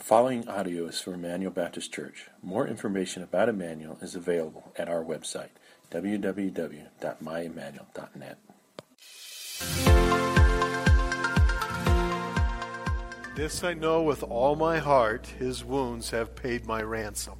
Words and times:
The 0.00 0.06
following 0.06 0.48
audio 0.48 0.86
is 0.86 0.98
from 0.98 1.12
Emmanuel 1.12 1.52
Baptist 1.52 1.92
Church. 1.92 2.28
More 2.42 2.66
information 2.66 3.22
about 3.22 3.50
Emmanuel 3.50 3.98
is 4.00 4.14
available 4.14 4.72
at 4.74 4.88
our 4.88 5.04
website, 5.04 5.50
www.myemmanuel.net. 5.90 8.38
This 13.36 13.62
I 13.62 13.74
know 13.74 14.02
with 14.02 14.22
all 14.22 14.56
my 14.56 14.78
heart, 14.78 15.26
his 15.38 15.62
wounds 15.62 16.08
have 16.12 16.34
paid 16.34 16.64
my 16.64 16.80
ransom. 16.80 17.38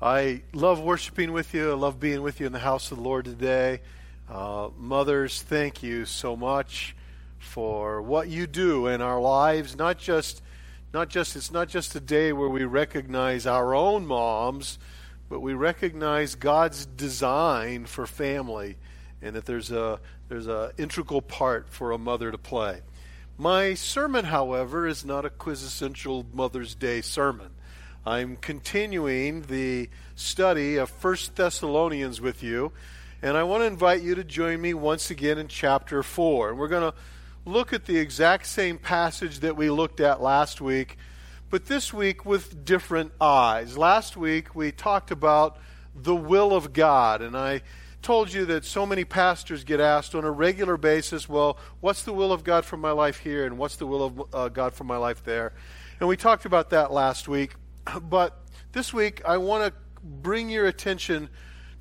I 0.00 0.44
love 0.54 0.80
worshiping 0.80 1.32
with 1.32 1.52
you. 1.52 1.72
I 1.72 1.74
love 1.74 2.00
being 2.00 2.22
with 2.22 2.40
you 2.40 2.46
in 2.46 2.52
the 2.52 2.60
house 2.60 2.90
of 2.90 2.96
the 2.96 3.04
Lord 3.04 3.26
today. 3.26 3.82
Uh, 4.26 4.70
mothers, 4.78 5.42
thank 5.42 5.82
you 5.82 6.06
so 6.06 6.34
much 6.34 6.96
for 7.38 8.00
what 8.00 8.28
you 8.28 8.46
do 8.46 8.86
in 8.86 9.02
our 9.02 9.20
lives, 9.20 9.76
not 9.76 9.98
just 9.98 10.40
not 10.92 11.08
just 11.08 11.36
it's 11.36 11.50
not 11.50 11.68
just 11.68 11.94
a 11.94 12.00
day 12.00 12.32
where 12.32 12.48
we 12.48 12.64
recognize 12.64 13.46
our 13.46 13.74
own 13.74 14.06
moms, 14.06 14.78
but 15.28 15.40
we 15.40 15.54
recognize 15.54 16.34
God's 16.34 16.84
design 16.84 17.86
for 17.86 18.06
family 18.06 18.76
and 19.22 19.34
that 19.36 19.46
there's 19.46 19.70
a 19.70 20.00
there's 20.28 20.46
a 20.46 20.72
integral 20.76 21.22
part 21.22 21.68
for 21.68 21.92
a 21.92 21.98
mother 21.98 22.30
to 22.30 22.38
play. 22.38 22.80
My 23.38 23.74
sermon, 23.74 24.26
however, 24.26 24.86
is 24.86 25.04
not 25.04 25.24
a 25.24 25.30
quintessential 25.30 26.26
Mother's 26.32 26.74
Day 26.74 27.00
sermon. 27.00 27.50
I'm 28.04 28.36
continuing 28.36 29.42
the 29.42 29.88
study 30.14 30.76
of 30.76 30.90
First 30.90 31.36
Thessalonians 31.36 32.20
with 32.20 32.42
you, 32.42 32.72
and 33.22 33.36
I 33.36 33.44
want 33.44 33.62
to 33.62 33.66
invite 33.66 34.02
you 34.02 34.14
to 34.16 34.24
join 34.24 34.60
me 34.60 34.74
once 34.74 35.10
again 35.10 35.38
in 35.38 35.48
chapter 35.48 36.02
4. 36.02 36.50
And 36.50 36.58
we're 36.58 36.68
going 36.68 36.92
to 36.92 36.98
look 37.44 37.72
at 37.72 37.86
the 37.86 37.98
exact 37.98 38.46
same 38.46 38.78
passage 38.78 39.40
that 39.40 39.56
we 39.56 39.70
looked 39.70 40.00
at 40.00 40.22
last 40.22 40.60
week, 40.60 40.96
but 41.50 41.66
this 41.66 41.92
week 41.92 42.24
with 42.24 42.64
different 42.64 43.12
eyes. 43.20 43.76
Last 43.76 44.16
week 44.16 44.54
we 44.54 44.72
talked 44.72 45.10
about 45.10 45.58
the 45.94 46.14
will 46.14 46.54
of 46.54 46.72
God, 46.72 47.20
and 47.20 47.36
I 47.36 47.62
told 48.00 48.32
you 48.32 48.44
that 48.46 48.64
so 48.64 48.86
many 48.86 49.04
pastors 49.04 49.64
get 49.64 49.80
asked 49.80 50.14
on 50.14 50.24
a 50.24 50.30
regular 50.30 50.76
basis, 50.76 51.28
well, 51.28 51.58
what's 51.80 52.02
the 52.02 52.12
will 52.12 52.32
of 52.32 52.44
God 52.44 52.64
for 52.64 52.76
my 52.76 52.92
life 52.92 53.18
here, 53.18 53.44
and 53.44 53.58
what's 53.58 53.76
the 53.76 53.86
will 53.86 54.04
of 54.04 54.34
uh, 54.34 54.48
God 54.48 54.74
for 54.74 54.84
my 54.84 54.96
life 54.96 55.22
there? 55.24 55.52
And 56.00 56.08
we 56.08 56.16
talked 56.16 56.44
about 56.44 56.70
that 56.70 56.92
last 56.92 57.28
week, 57.28 57.54
but 58.02 58.38
this 58.72 58.92
week 58.94 59.22
I 59.24 59.36
want 59.36 59.72
to 59.72 59.80
bring 60.02 60.48
your 60.48 60.66
attention 60.66 61.28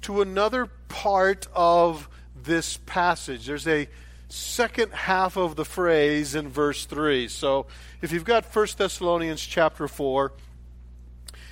to 0.01 0.21
another 0.21 0.67
part 0.89 1.47
of 1.53 2.09
this 2.35 2.77
passage. 2.77 3.45
There's 3.45 3.67
a 3.67 3.87
second 4.31 4.93
half 4.93 5.37
of 5.37 5.55
the 5.55 5.65
phrase 5.65 6.35
in 6.35 6.47
verse 6.47 6.85
3. 6.85 7.27
So 7.27 7.67
if 8.01 8.11
you've 8.11 8.25
got 8.25 8.45
1 8.45 8.67
Thessalonians 8.77 9.41
chapter 9.41 9.87
4, 9.87 10.31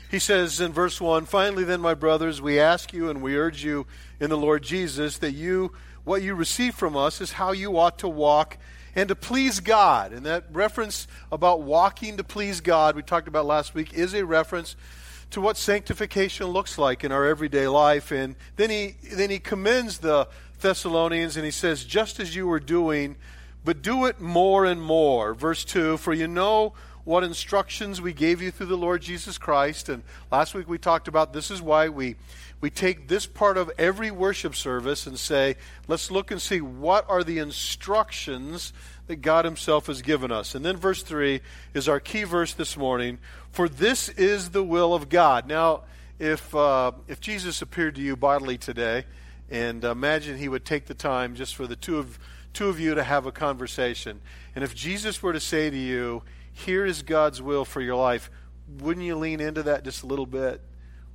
he 0.10 0.20
says 0.20 0.60
in 0.60 0.72
verse 0.74 1.00
1 1.00 1.26
Finally, 1.26 1.66
then, 1.66 1.82
my 1.82 1.94
brothers, 1.94 2.42
we 2.42 2.60
ask 2.60 2.94
you 2.94 3.10
and 3.10 3.22
we 3.22 3.38
urge 3.38 3.64
you 3.64 3.86
in 4.20 4.30
the 4.30 4.38
Lord 4.38 4.64
Jesus 4.64 5.18
that 5.20 5.34
you, 5.34 5.72
what 6.04 6.22
you 6.22 6.34
receive 6.36 6.74
from 6.74 6.98
us, 6.98 7.22
is 7.22 7.34
how 7.34 7.52
you 7.52 7.78
ought 7.78 8.00
to 8.00 8.08
walk 8.08 8.58
and 8.96 9.10
to 9.10 9.16
please 9.16 9.60
God. 9.60 10.12
And 10.12 10.26
that 10.26 10.46
reference 10.52 11.08
about 11.32 11.62
walking 11.62 12.18
to 12.18 12.24
please 12.24 12.62
God, 12.62 12.96
we 12.96 13.04
talked 13.04 13.28
about 13.28 13.46
last 13.46 13.76
week, 13.76 13.94
is 13.94 14.16
a 14.16 14.26
reference 14.26 14.76
to 15.32 15.42
what 15.42 15.58
sanctification 15.58 16.48
looks 16.48 16.80
like 16.80 17.04
in 17.04 17.12
our 17.12 17.26
everyday 17.26 17.68
life. 17.68 18.12
And 18.12 18.36
then 18.56 18.72
he, 18.72 18.96
then 19.14 19.30
he 19.30 19.38
commends 19.38 20.00
the 20.00 20.28
Thessalonians, 20.60 21.36
and 21.36 21.46
he 21.46 21.52
says, 21.52 21.84
Just 21.84 22.20
as 22.20 22.36
you 22.36 22.48
were 22.48 22.60
doing, 22.60 23.16
but 23.64 23.82
do 23.82 24.06
it 24.06 24.20
more 24.20 24.66
and 24.66 24.82
more. 24.82 25.34
Verse 25.34 25.66
2 25.66 25.98
For 25.98 26.14
you 26.14 26.28
know 26.28 26.74
what 27.10 27.24
instructions 27.24 28.00
we 28.00 28.14
gave 28.14 28.42
you 28.42 28.52
through 28.52 28.68
the 28.68 28.78
Lord 28.78 29.02
Jesus 29.02 29.38
Christ. 29.38 29.90
And 29.90 30.04
last 30.32 30.54
week 30.54 30.70
we 30.70 30.78
talked 30.78 31.08
about 31.08 31.34
this 31.34 31.50
is 31.50 31.60
why 31.60 31.90
we, 31.90 32.16
we 32.62 32.70
take 32.70 33.08
this 33.08 33.26
part 33.26 33.58
of 33.58 33.72
every 33.80 34.12
worship 34.12 34.56
service 34.56 35.08
and 35.08 35.18
say, 35.18 35.56
let's 35.88 36.12
look 36.12 36.30
and 36.30 36.40
see 36.40 36.62
what 36.62 37.10
are 37.10 37.24
the 37.24 37.40
instructions 37.40 38.74
that 39.08 39.18
God 39.18 39.44
Himself 39.44 39.88
has 39.88 40.04
given 40.04 40.32
us. 40.32 40.54
And 40.54 40.64
then 40.64 40.78
verse 40.78 41.02
3 41.02 41.42
is 41.74 41.90
our 41.90 42.00
key 42.00 42.26
verse 42.26 42.54
this 42.54 42.78
morning. 42.78 43.18
For 43.52 43.68
this 43.68 44.10
is 44.10 44.52
the 44.52 44.64
will 44.64 44.94
of 44.94 45.10
God. 45.10 45.48
Now, 45.48 45.86
if, 46.20 46.54
uh, 46.54 46.92
if 47.08 47.20
Jesus 47.20 47.64
appeared 47.64 47.96
to 47.96 48.02
you 48.02 48.16
bodily 48.16 48.60
today, 48.60 49.06
and 49.50 49.84
imagine 49.84 50.38
he 50.38 50.48
would 50.48 50.66
take 50.66 50.86
the 50.86 50.94
time 50.94 51.36
just 51.36 51.56
for 51.56 51.68
the 51.68 51.76
two 51.76 51.98
of, 51.98 52.20
two 52.54 52.70
of 52.70 52.80
you 52.80 52.96
to 52.96 53.04
have 53.04 53.26
a 53.26 53.32
conversation. 53.32 54.22
And 54.56 54.64
if 54.64 54.76
Jesus 54.76 55.22
were 55.24 55.34
to 55.34 55.40
say 55.40 55.70
to 55.70 55.78
you, 55.78 56.24
Here 56.52 56.86
is 56.86 57.02
God's 57.02 57.42
will 57.42 57.66
for 57.66 57.82
your 57.82 57.96
life, 57.96 58.30
wouldn't 58.80 59.06
you 59.06 59.16
lean 59.16 59.40
into 59.40 59.64
that 59.64 59.84
just 59.84 60.04
a 60.04 60.06
little 60.06 60.26
bit? 60.26 60.62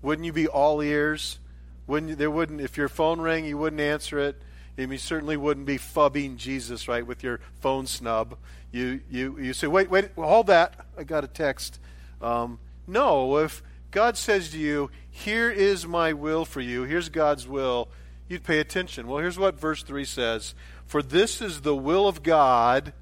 Wouldn't 0.02 0.26
you 0.26 0.32
be 0.32 0.48
all 0.48 0.82
ears? 0.82 1.38
Wouldn't 1.86 2.10
you, 2.10 2.16
there 2.16 2.30
wouldn't 2.30 2.60
if 2.60 2.76
your 2.76 2.88
phone 2.88 3.20
rang, 3.20 3.44
you 3.44 3.58
wouldn't 3.58 3.80
answer 3.80 4.18
it. 4.18 4.40
You 4.76 4.98
certainly 4.98 5.36
wouldn't 5.36 5.66
be 5.66 5.78
phubbing 5.78 6.36
Jesus, 6.36 6.88
right, 6.88 7.06
with 7.06 7.22
your 7.22 7.38
phone 7.60 7.86
snub. 7.86 8.36
You 8.72 9.00
you 9.08 9.38
you 9.38 9.52
say, 9.52 9.68
wait, 9.68 9.88
wait, 9.88 10.10
hold 10.16 10.48
that. 10.48 10.86
I 10.98 11.04
got 11.04 11.22
a 11.22 11.28
text. 11.28 11.78
Um, 12.20 12.58
no, 12.86 13.38
if 13.38 13.62
God 13.92 14.16
says 14.16 14.50
to 14.50 14.58
you, 14.58 14.90
"Here 15.08 15.48
is 15.48 15.86
my 15.86 16.12
will 16.12 16.44
for 16.44 16.60
you. 16.60 16.82
Here's 16.82 17.08
God's 17.08 17.46
will," 17.46 17.88
you'd 18.28 18.44
pay 18.44 18.58
attention. 18.58 19.06
Well, 19.06 19.18
here's 19.18 19.38
what 19.38 19.58
verse 19.58 19.82
3 19.82 20.04
says 20.04 20.54
For 20.86 21.02
this 21.02 21.40
is 21.40 21.60
the 21.60 21.76
will 21.76 22.06
of 22.08 22.22
God, 22.22 22.92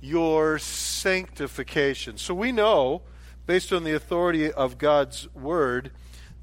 your 0.00 0.58
sanctification. 0.58 2.18
So 2.18 2.34
we 2.34 2.52
know, 2.52 3.02
based 3.46 3.72
on 3.72 3.84
the 3.84 3.94
authority 3.94 4.52
of 4.52 4.78
God's 4.78 5.32
word, 5.34 5.92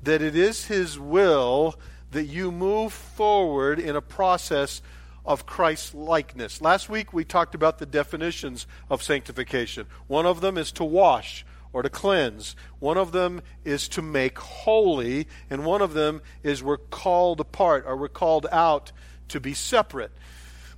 that 0.03 0.21
it 0.21 0.35
is 0.35 0.65
His 0.65 0.99
will 0.99 1.79
that 2.11 2.25
you 2.25 2.51
move 2.51 2.93
forward 2.93 3.79
in 3.79 3.95
a 3.95 4.01
process 4.01 4.81
of 5.25 5.45
Christ 5.45 5.93
likeness. 5.93 6.61
Last 6.61 6.87
week 6.87 7.11
we 7.11 7.25
talked 7.25 7.53
about 7.53 7.79
the 7.79 7.85
definitions 7.85 8.65
of 8.89 9.03
sanctification. 9.03 9.87
One 10.07 10.25
of 10.25 10.39
them 10.39 10.57
is 10.57 10.71
to 10.73 10.85
wash 10.85 11.45
or 11.77 11.83
to 11.83 11.89
cleanse. 11.91 12.55
One 12.79 12.97
of 12.97 13.11
them 13.11 13.39
is 13.63 13.87
to 13.89 14.01
make 14.01 14.39
holy, 14.39 15.27
and 15.47 15.63
one 15.63 15.83
of 15.83 15.93
them 15.93 16.23
is 16.41 16.63
we're 16.63 16.77
called 16.77 17.39
apart 17.39 17.83
or 17.85 17.95
we're 17.95 18.07
called 18.07 18.47
out 18.51 18.91
to 19.27 19.39
be 19.39 19.53
separate. 19.53 20.11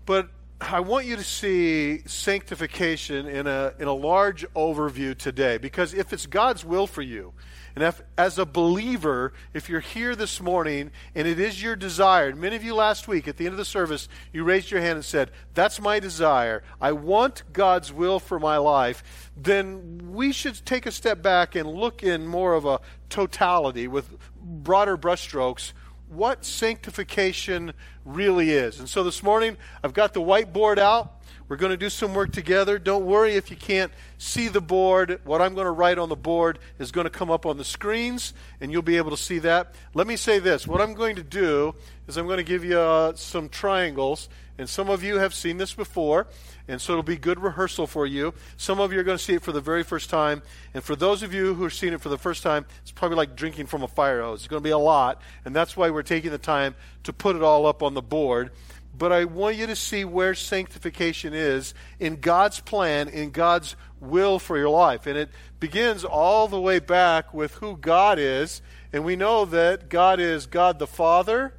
But 0.06 0.28
I 0.60 0.82
want 0.82 1.06
you 1.06 1.16
to 1.16 1.24
see 1.24 2.02
sanctification 2.06 3.28
in 3.28 3.48
a, 3.48 3.74
in 3.80 3.88
a 3.88 3.94
large 3.94 4.46
overview 4.54 5.18
today 5.18 5.58
because 5.58 5.94
if 5.94 6.12
it's 6.12 6.26
God's 6.26 6.66
will 6.66 6.86
for 6.86 7.02
you, 7.02 7.32
and 7.76 7.84
if, 7.84 8.02
as 8.18 8.38
a 8.38 8.46
believer, 8.46 9.34
if 9.54 9.70
you're 9.70 9.80
here 9.80 10.16
this 10.16 10.42
morning 10.42 10.92
and 11.16 11.28
it 11.28 11.40
is 11.40 11.62
your 11.62 11.76
desire, 11.76 12.34
many 12.36 12.56
of 12.56 12.64
you 12.64 12.76
last 12.76 13.08
week 13.08 13.28
at 13.28 13.38
the 13.38 13.46
end 13.46 13.54
of 13.54 13.58
the 13.58 13.66
service, 13.66 14.08
you 14.34 14.44
raised 14.44 14.72
your 14.72 14.82
hand 14.82 14.96
and 14.98 15.06
said, 15.06 15.32
That's 15.54 15.80
my 15.80 16.00
desire. 16.00 16.64
I 16.82 16.92
want 16.92 17.44
God's 17.54 17.94
will 17.94 18.20
for 18.20 18.40
my 18.40 18.58
life. 18.58 19.32
Then 19.36 20.12
we 20.12 20.32
should 20.32 20.66
take 20.66 20.86
a 20.86 20.92
step 20.92 21.22
back 21.22 21.56
and 21.56 21.70
look 21.70 22.04
in 22.04 22.28
more 22.28 22.54
of 22.54 22.66
a 22.66 22.80
totality 23.10 23.88
with 23.88 24.10
broader 24.42 24.98
brushstrokes 24.98 25.74
what 26.10 26.44
sanctification 26.44 27.72
really 28.04 28.50
is. 28.50 28.80
And 28.80 28.90
so 28.90 29.04
this 29.04 29.22
morning, 29.22 29.58
I've 29.84 29.94
got 29.94 30.14
the 30.14 30.22
whiteboard 30.22 30.80
out. 30.80 31.19
We're 31.50 31.56
going 31.56 31.72
to 31.72 31.78
do 31.78 31.90
some 31.90 32.14
work 32.14 32.32
together. 32.32 32.78
Don't 32.78 33.08
worry 33.08 33.34
if 33.34 33.50
you 33.50 33.58
can't 33.58 33.92
see 34.20 34.50
the 34.50 34.62
board. 34.62 35.20
What 35.24 35.42
I'm 35.42 35.56
going 35.56 35.66
to 35.66 35.72
write 35.72 35.98
on 35.98 36.08
the 36.08 36.16
board 36.16 36.60
is 36.78 36.92
going 36.92 37.06
to 37.06 37.10
come 37.10 37.32
up 37.32 37.44
on 37.48 37.58
the 37.58 37.66
screens, 37.66 38.34
and 38.62 38.72
you'll 38.72 38.84
be 38.84 38.98
able 38.98 39.10
to 39.10 39.18
see 39.18 39.40
that. 39.40 39.74
Let 39.96 40.06
me 40.06 40.16
say 40.16 40.38
this 40.38 40.68
what 40.68 40.80
I'm 40.80 40.94
going 40.94 41.16
to 41.16 41.24
do 41.24 41.74
is 42.08 42.18
I'm 42.18 42.28
going 42.28 42.38
to 42.38 42.44
give 42.44 42.64
you 42.64 42.78
uh, 42.78 43.16
some 43.16 43.50
triangles, 43.50 44.30
and 44.60 44.70
some 44.70 44.92
of 44.92 45.02
you 45.02 45.18
have 45.18 45.34
seen 45.34 45.58
this 45.58 45.74
before, 45.74 46.28
and 46.68 46.80
so 46.80 46.94
it'll 46.94 47.02
be 47.02 47.18
good 47.18 47.40
rehearsal 47.40 47.88
for 47.88 48.06
you. 48.06 48.36
Some 48.58 48.80
of 48.80 48.94
you 48.94 49.00
are 49.00 49.04
going 49.04 49.18
to 49.18 49.24
see 49.24 49.34
it 49.34 49.42
for 49.42 49.52
the 49.52 49.60
very 49.60 49.84
first 49.84 50.12
time, 50.12 50.44
and 50.76 50.84
for 50.84 50.96
those 50.96 51.24
of 51.24 51.34
you 51.34 51.56
who 51.56 51.64
are 51.64 51.72
seeing 51.72 51.94
it 51.94 52.02
for 52.02 52.10
the 52.10 52.18
first 52.20 52.44
time, 52.44 52.68
it's 52.84 52.92
probably 52.92 53.18
like 53.18 53.36
drinking 53.36 53.66
from 53.66 53.82
a 53.82 53.88
fire 53.88 54.22
hose. 54.22 54.42
It's 54.42 54.48
going 54.48 54.62
to 54.62 54.64
be 54.64 54.70
a 54.70 54.78
lot, 54.78 55.20
and 55.46 55.56
that's 55.56 55.76
why 55.76 55.90
we're 55.90 56.04
taking 56.04 56.30
the 56.30 56.38
time 56.38 56.76
to 57.06 57.12
put 57.12 57.36
it 57.36 57.42
all 57.42 57.66
up 57.66 57.82
on 57.82 57.96
the 57.96 58.04
board 58.04 58.52
but 59.00 59.14
I 59.14 59.24
want 59.24 59.56
you 59.56 59.66
to 59.68 59.76
see 59.78 60.04
where 60.04 60.36
sanctification 60.36 61.34
is 61.34 61.74
in 62.00 62.18
God's 62.18 62.60
plan, 62.60 63.08
in 63.08 63.32
God's 63.32 63.78
will 64.02 64.40
for 64.40 64.58
your 64.58 64.70
life. 64.70 65.08
And 65.08 65.18
it 65.18 65.30
begins 65.60 66.04
all 66.04 66.50
the 66.50 66.60
way 66.60 66.80
back 66.80 67.34
with 67.34 67.56
who 67.56 67.78
God 67.78 68.20
is. 68.20 68.62
And 68.92 69.06
we 69.06 69.16
know 69.16 69.46
that 69.46 69.90
God 69.90 70.20
is 70.20 70.46
God 70.48 70.80
the 70.80 70.88
Father, 70.88 71.54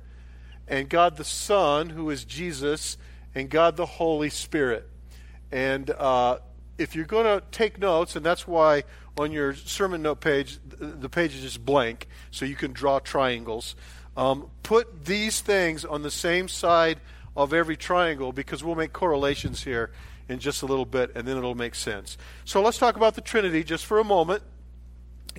and 0.69 0.89
God 0.89 1.17
the 1.17 1.25
Son, 1.25 1.89
who 1.89 2.11
is 2.11 2.25
Jesus, 2.25 2.99
and 3.35 3.49
God 3.49 3.77
the 3.77 3.87
Holy 3.87 4.31
Spirit. 4.31 4.87
And 5.51 5.91
uh, 5.91 6.39
if 6.77 6.95
you're 6.95 7.07
going 7.07 7.25
to 7.25 7.43
take 7.51 7.79
notes, 7.79 8.17
and 8.17 8.25
that's 8.25 8.47
why 8.47 8.85
on 9.19 9.33
your 9.33 9.55
sermon 9.55 10.03
note 10.03 10.21
page, 10.21 10.59
the 10.67 11.09
page 11.09 11.35
is 11.35 11.43
just 11.43 11.65
blank, 11.65 12.07
so 12.31 12.45
you 12.45 12.55
can 12.55 12.73
draw 12.73 12.99
triangles. 12.99 13.77
Um, 14.17 14.51
put 14.63 15.07
these 15.07 15.41
things 15.41 15.85
on 15.85 16.03
the 16.03 16.11
same 16.11 16.47
side 16.49 17.01
of 17.37 17.53
every 17.53 17.77
triangle 17.77 18.33
because 18.33 18.63
we'll 18.65 18.75
make 18.75 18.93
correlations 18.93 19.63
here 19.63 19.91
in 20.29 20.39
just 20.39 20.63
a 20.63 20.67
little 20.67 20.85
bit, 20.85 21.11
and 21.17 21.27
then 21.27 21.37
it'll 21.37 21.55
make 21.57 21.75
sense. 21.75 22.17
So 22.45 22.63
let's 22.63 22.79
talk 22.79 22.97
about 22.97 23.15
the 23.15 23.21
Trinity 23.21 23.65
just 23.65 23.85
for 23.85 23.99
a 23.99 24.05
moment. 24.05 24.43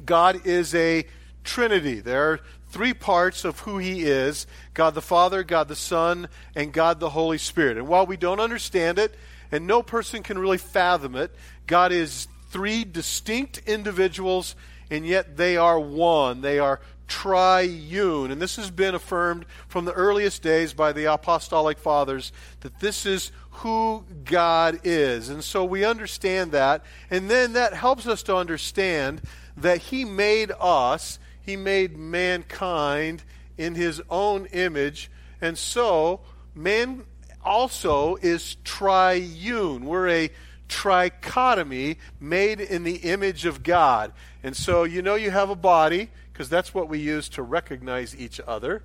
God 0.06 0.46
is 0.46 0.76
a 0.76 1.06
Trinity. 1.44 2.02
There 2.02 2.32
are 2.32 2.40
three 2.70 2.94
parts 2.94 3.46
of 3.46 3.60
who 3.60 3.78
He 3.78 4.04
is 4.04 4.48
God 4.74 4.94
the 4.94 5.02
Father, 5.02 5.44
God 5.44 5.68
the 5.68 5.76
Son, 5.76 6.28
and 6.56 6.74
God 6.74 7.00
the 7.00 7.10
Holy 7.10 7.38
Spirit. 7.38 7.78
And 7.78 7.88
while 7.88 8.06
we 8.06 8.18
don't 8.18 8.40
understand 8.40 9.00
it, 9.00 9.16
and 9.52 9.68
no 9.68 9.82
person 9.82 10.24
can 10.24 10.38
really 10.38 10.58
fathom 10.58 11.16
it, 11.16 11.34
God 11.68 11.92
is 11.92 12.28
three 12.50 12.84
distinct 12.84 13.62
individuals, 13.66 14.56
and 14.90 15.06
yet 15.06 15.38
they 15.38 15.58
are 15.58 15.80
one. 15.80 16.42
They 16.42 16.60
are 16.60 16.82
triune. 17.12 18.32
And 18.32 18.42
this 18.42 18.56
has 18.56 18.72
been 18.72 18.96
affirmed 18.96 19.46
from 19.68 19.84
the 19.84 19.92
earliest 19.92 20.42
days 20.42 20.74
by 20.74 20.94
the 20.94 21.12
apostolic 21.14 21.78
fathers 21.78 22.32
that 22.62 22.80
this 22.80 23.06
is 23.06 23.34
who 23.50 24.06
God 24.24 24.80
is. 24.86 25.28
And 25.28 25.44
so 25.44 25.66
we 25.66 25.84
understand 25.84 26.54
that. 26.54 26.86
And 27.10 27.30
then 27.30 27.54
that 27.54 27.74
helps 27.74 28.08
us 28.08 28.24
to 28.24 28.36
understand 28.38 29.22
that 29.58 29.80
He 29.80 30.06
made 30.06 30.54
us, 30.58 31.20
He 31.42 31.58
made 31.58 31.98
mankind 31.98 33.24
in 33.58 33.76
His 33.76 34.02
own 34.10 34.46
image. 34.46 35.12
And 35.42 35.58
so 35.58 36.22
man 36.56 37.04
also 37.44 38.16
is 38.22 38.56
triune. 38.64 39.86
We're 39.86 40.08
a 40.08 40.30
trichotomy 40.70 41.98
made 42.22 42.62
in 42.62 42.84
the 42.84 42.96
image 42.96 43.46
of 43.46 43.64
God. 43.64 44.14
And 44.44 44.56
so 44.56 44.86
you 44.86 45.02
know 45.02 45.16
you 45.16 45.30
have 45.30 45.50
a 45.50 45.56
body 45.56 46.10
because 46.42 46.50
that's 46.50 46.74
what 46.74 46.90
we 46.90 46.98
use 46.98 47.30
to 47.30 47.44
recognize 47.44 48.16
each 48.18 48.42
other. 48.48 48.82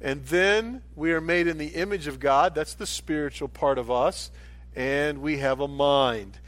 And 0.00 0.24
then 0.26 0.82
we 0.94 1.10
are 1.10 1.20
made 1.20 1.48
in 1.48 1.58
the 1.58 1.66
image 1.66 2.06
of 2.06 2.20
God. 2.20 2.54
That's 2.54 2.74
the 2.74 2.86
spiritual 2.86 3.48
part 3.48 3.76
of 3.76 3.90
us. 3.90 4.30
And 4.76 5.20
we 5.20 5.38
have 5.38 5.58
a 5.58 5.66
mind. 5.66 6.38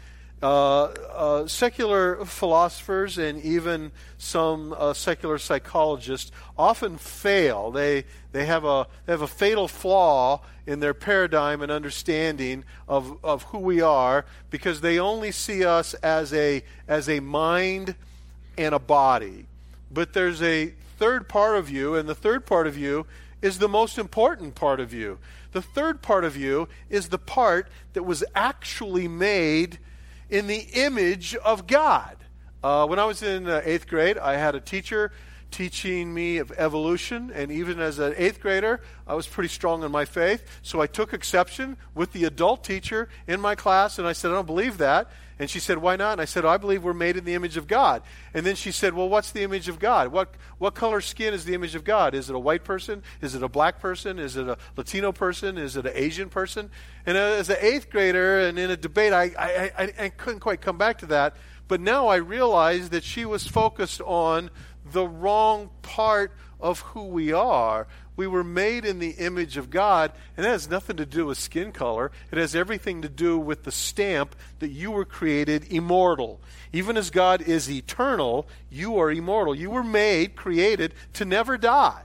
Uh, 0.40 0.82
uh, 0.84 1.46
secular 1.48 2.24
philosophers 2.24 3.18
and 3.18 3.42
even 3.42 3.90
some 4.16 4.72
uh, 4.78 4.92
secular 4.92 5.38
psychologists 5.38 6.30
often 6.56 6.98
fail. 6.98 7.72
They, 7.72 8.04
they, 8.30 8.46
have 8.46 8.64
a, 8.64 8.86
they 9.06 9.12
have 9.12 9.22
a 9.22 9.26
fatal 9.26 9.66
flaw 9.66 10.42
in 10.68 10.78
their 10.78 10.94
paradigm 10.94 11.62
and 11.62 11.72
understanding 11.72 12.62
of, 12.86 13.18
of 13.24 13.42
who 13.42 13.58
we 13.58 13.80
are 13.80 14.24
because 14.50 14.82
they 14.82 15.00
only 15.00 15.32
see 15.32 15.64
us 15.64 15.94
as 15.94 16.32
a, 16.32 16.62
as 16.86 17.08
a 17.08 17.18
mind 17.18 17.96
and 18.56 18.72
a 18.72 18.78
body. 18.78 19.47
But 19.90 20.12
there's 20.12 20.42
a 20.42 20.74
third 20.98 21.28
part 21.28 21.56
of 21.56 21.70
you, 21.70 21.94
and 21.94 22.08
the 22.08 22.14
third 22.14 22.46
part 22.46 22.66
of 22.66 22.76
you 22.76 23.06
is 23.40 23.58
the 23.58 23.68
most 23.68 23.98
important 23.98 24.54
part 24.54 24.80
of 24.80 24.92
you. 24.92 25.18
The 25.52 25.62
third 25.62 26.02
part 26.02 26.24
of 26.24 26.36
you 26.36 26.68
is 26.90 27.08
the 27.08 27.18
part 27.18 27.68
that 27.92 28.02
was 28.02 28.24
actually 28.34 29.08
made 29.08 29.78
in 30.28 30.46
the 30.46 30.66
image 30.74 31.34
of 31.36 31.66
God. 31.66 32.16
Uh, 32.62 32.86
when 32.86 32.98
I 32.98 33.04
was 33.04 33.22
in 33.22 33.48
uh, 33.48 33.62
eighth 33.64 33.86
grade, 33.86 34.18
I 34.18 34.36
had 34.36 34.54
a 34.54 34.60
teacher 34.60 35.12
teaching 35.50 36.12
me 36.12 36.38
of 36.38 36.52
evolution, 36.52 37.30
and 37.34 37.50
even 37.50 37.80
as 37.80 37.98
an 37.98 38.14
eighth 38.16 38.40
grader, 38.40 38.80
I 39.06 39.14
was 39.14 39.26
pretty 39.26 39.48
strong 39.48 39.82
in 39.82 39.90
my 39.90 40.04
faith. 40.04 40.44
So 40.62 40.80
I 40.80 40.86
took 40.86 41.12
exception 41.12 41.76
with 41.94 42.12
the 42.12 42.24
adult 42.24 42.64
teacher 42.64 43.08
in 43.26 43.40
my 43.40 43.54
class, 43.54 43.98
and 43.98 44.06
I 44.06 44.12
said, 44.12 44.30
I 44.30 44.34
don't 44.34 44.46
believe 44.46 44.78
that. 44.78 45.10
And 45.38 45.48
she 45.48 45.60
said, 45.60 45.78
Why 45.78 45.96
not? 45.96 46.12
And 46.12 46.20
I 46.20 46.24
said, 46.24 46.44
I 46.44 46.56
believe 46.56 46.82
we're 46.82 46.92
made 46.92 47.16
in 47.16 47.24
the 47.24 47.34
image 47.34 47.56
of 47.56 47.68
God. 47.68 48.02
And 48.34 48.44
then 48.44 48.56
she 48.56 48.72
said, 48.72 48.94
Well, 48.94 49.08
what's 49.08 49.30
the 49.30 49.42
image 49.42 49.68
of 49.68 49.78
God? 49.78 50.08
What, 50.08 50.34
what 50.58 50.74
color 50.74 51.00
skin 51.00 51.32
is 51.32 51.44
the 51.44 51.54
image 51.54 51.74
of 51.76 51.84
God? 51.84 52.14
Is 52.14 52.28
it 52.28 52.34
a 52.34 52.38
white 52.38 52.64
person? 52.64 53.02
Is 53.20 53.34
it 53.34 53.42
a 53.42 53.48
black 53.48 53.78
person? 53.78 54.18
Is 54.18 54.36
it 54.36 54.48
a 54.48 54.58
Latino 54.76 55.12
person? 55.12 55.56
Is 55.56 55.76
it 55.76 55.86
an 55.86 55.92
Asian 55.94 56.28
person? 56.28 56.70
And 57.06 57.16
as 57.16 57.48
an 57.50 57.58
eighth 57.60 57.88
grader 57.88 58.40
and 58.40 58.58
in 58.58 58.70
a 58.70 58.76
debate, 58.76 59.12
I, 59.12 59.30
I, 59.38 59.70
I, 59.78 59.92
I 59.98 60.08
couldn't 60.08 60.40
quite 60.40 60.60
come 60.60 60.76
back 60.76 60.98
to 60.98 61.06
that. 61.06 61.36
But 61.68 61.80
now 61.80 62.08
I 62.08 62.16
realize 62.16 62.88
that 62.88 63.04
she 63.04 63.24
was 63.24 63.46
focused 63.46 64.00
on 64.00 64.50
the 64.92 65.06
wrong 65.06 65.70
part 65.82 66.32
of 66.60 66.80
who 66.80 67.04
we 67.04 67.32
are. 67.32 67.86
We 68.16 68.26
were 68.26 68.42
made 68.42 68.84
in 68.84 68.98
the 68.98 69.10
image 69.10 69.56
of 69.56 69.70
God, 69.70 70.10
and 70.36 70.44
that 70.44 70.50
has 70.50 70.68
nothing 70.68 70.96
to 70.96 71.06
do 71.06 71.26
with 71.26 71.38
skin 71.38 71.70
color. 71.70 72.10
It 72.32 72.38
has 72.38 72.56
everything 72.56 73.02
to 73.02 73.08
do 73.08 73.38
with 73.38 73.62
the 73.62 73.70
stamp 73.70 74.34
that 74.58 74.70
you 74.70 74.90
were 74.90 75.04
created 75.04 75.70
immortal. 75.70 76.40
Even 76.72 76.96
as 76.96 77.10
God 77.10 77.42
is 77.42 77.70
eternal, 77.70 78.48
you 78.70 78.98
are 78.98 79.12
immortal. 79.12 79.54
You 79.54 79.70
were 79.70 79.84
made, 79.84 80.34
created 80.34 80.94
to 81.14 81.24
never 81.24 81.56
die. 81.56 82.02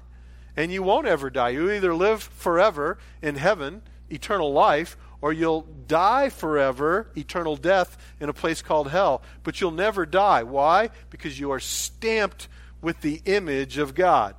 And 0.56 0.72
you 0.72 0.84
won't 0.84 1.08
ever 1.08 1.32
die. 1.32 1.50
You 1.50 1.72
either 1.72 1.96
live 1.96 2.22
forever 2.22 3.00
in 3.24 3.36
heaven, 3.36 3.82
eternal 4.12 4.54
life, 4.54 4.96
or 5.20 5.34
you'll 5.34 5.66
die 5.88 6.30
forever, 6.30 7.08
eternal 7.18 7.56
death, 7.56 7.98
in 8.20 8.30
a 8.30 8.34
place 8.34 8.62
called 8.62 8.90
hell. 8.90 9.24
But 9.42 9.60
you'll 9.60 9.72
never 9.72 10.06
die. 10.06 10.44
Why? 10.44 10.92
Because 11.10 11.40
you 11.40 11.52
are 11.52 11.60
stamped 11.60 12.50
with 12.84 13.02
the 13.02 13.22
image 13.26 13.78
of 13.78 13.96
God. 13.96 14.36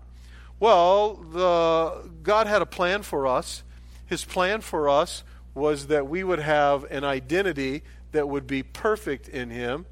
Well, 0.60 1.14
the, 1.14 2.08
God 2.22 2.46
had 2.46 2.62
a 2.62 2.66
plan 2.66 3.02
for 3.02 3.26
us. 3.26 3.64
His 4.06 4.24
plan 4.24 4.60
for 4.60 4.88
us 4.88 5.24
was 5.54 5.88
that 5.88 6.06
we 6.06 6.22
would 6.22 6.38
have 6.38 6.84
an 6.84 7.04
identity 7.04 7.82
that 8.12 8.28
would 8.28 8.46
be 8.46 8.62
perfect 8.62 9.28
in 9.28 9.50
Him. 9.50 9.86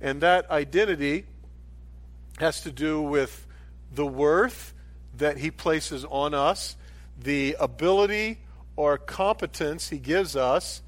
And 0.00 0.22
that 0.22 0.50
identity 0.50 1.26
has 2.38 2.62
to 2.62 2.72
do 2.72 3.02
with 3.02 3.46
the 3.92 4.06
worth 4.06 4.72
that 5.18 5.38
He 5.38 5.50
places 5.50 6.04
on 6.04 6.32
us, 6.32 6.76
the 7.20 7.56
ability 7.60 8.38
or 8.76 8.96
competence 8.96 9.88
He 9.88 9.98
gives 9.98 10.36
us 10.36 10.80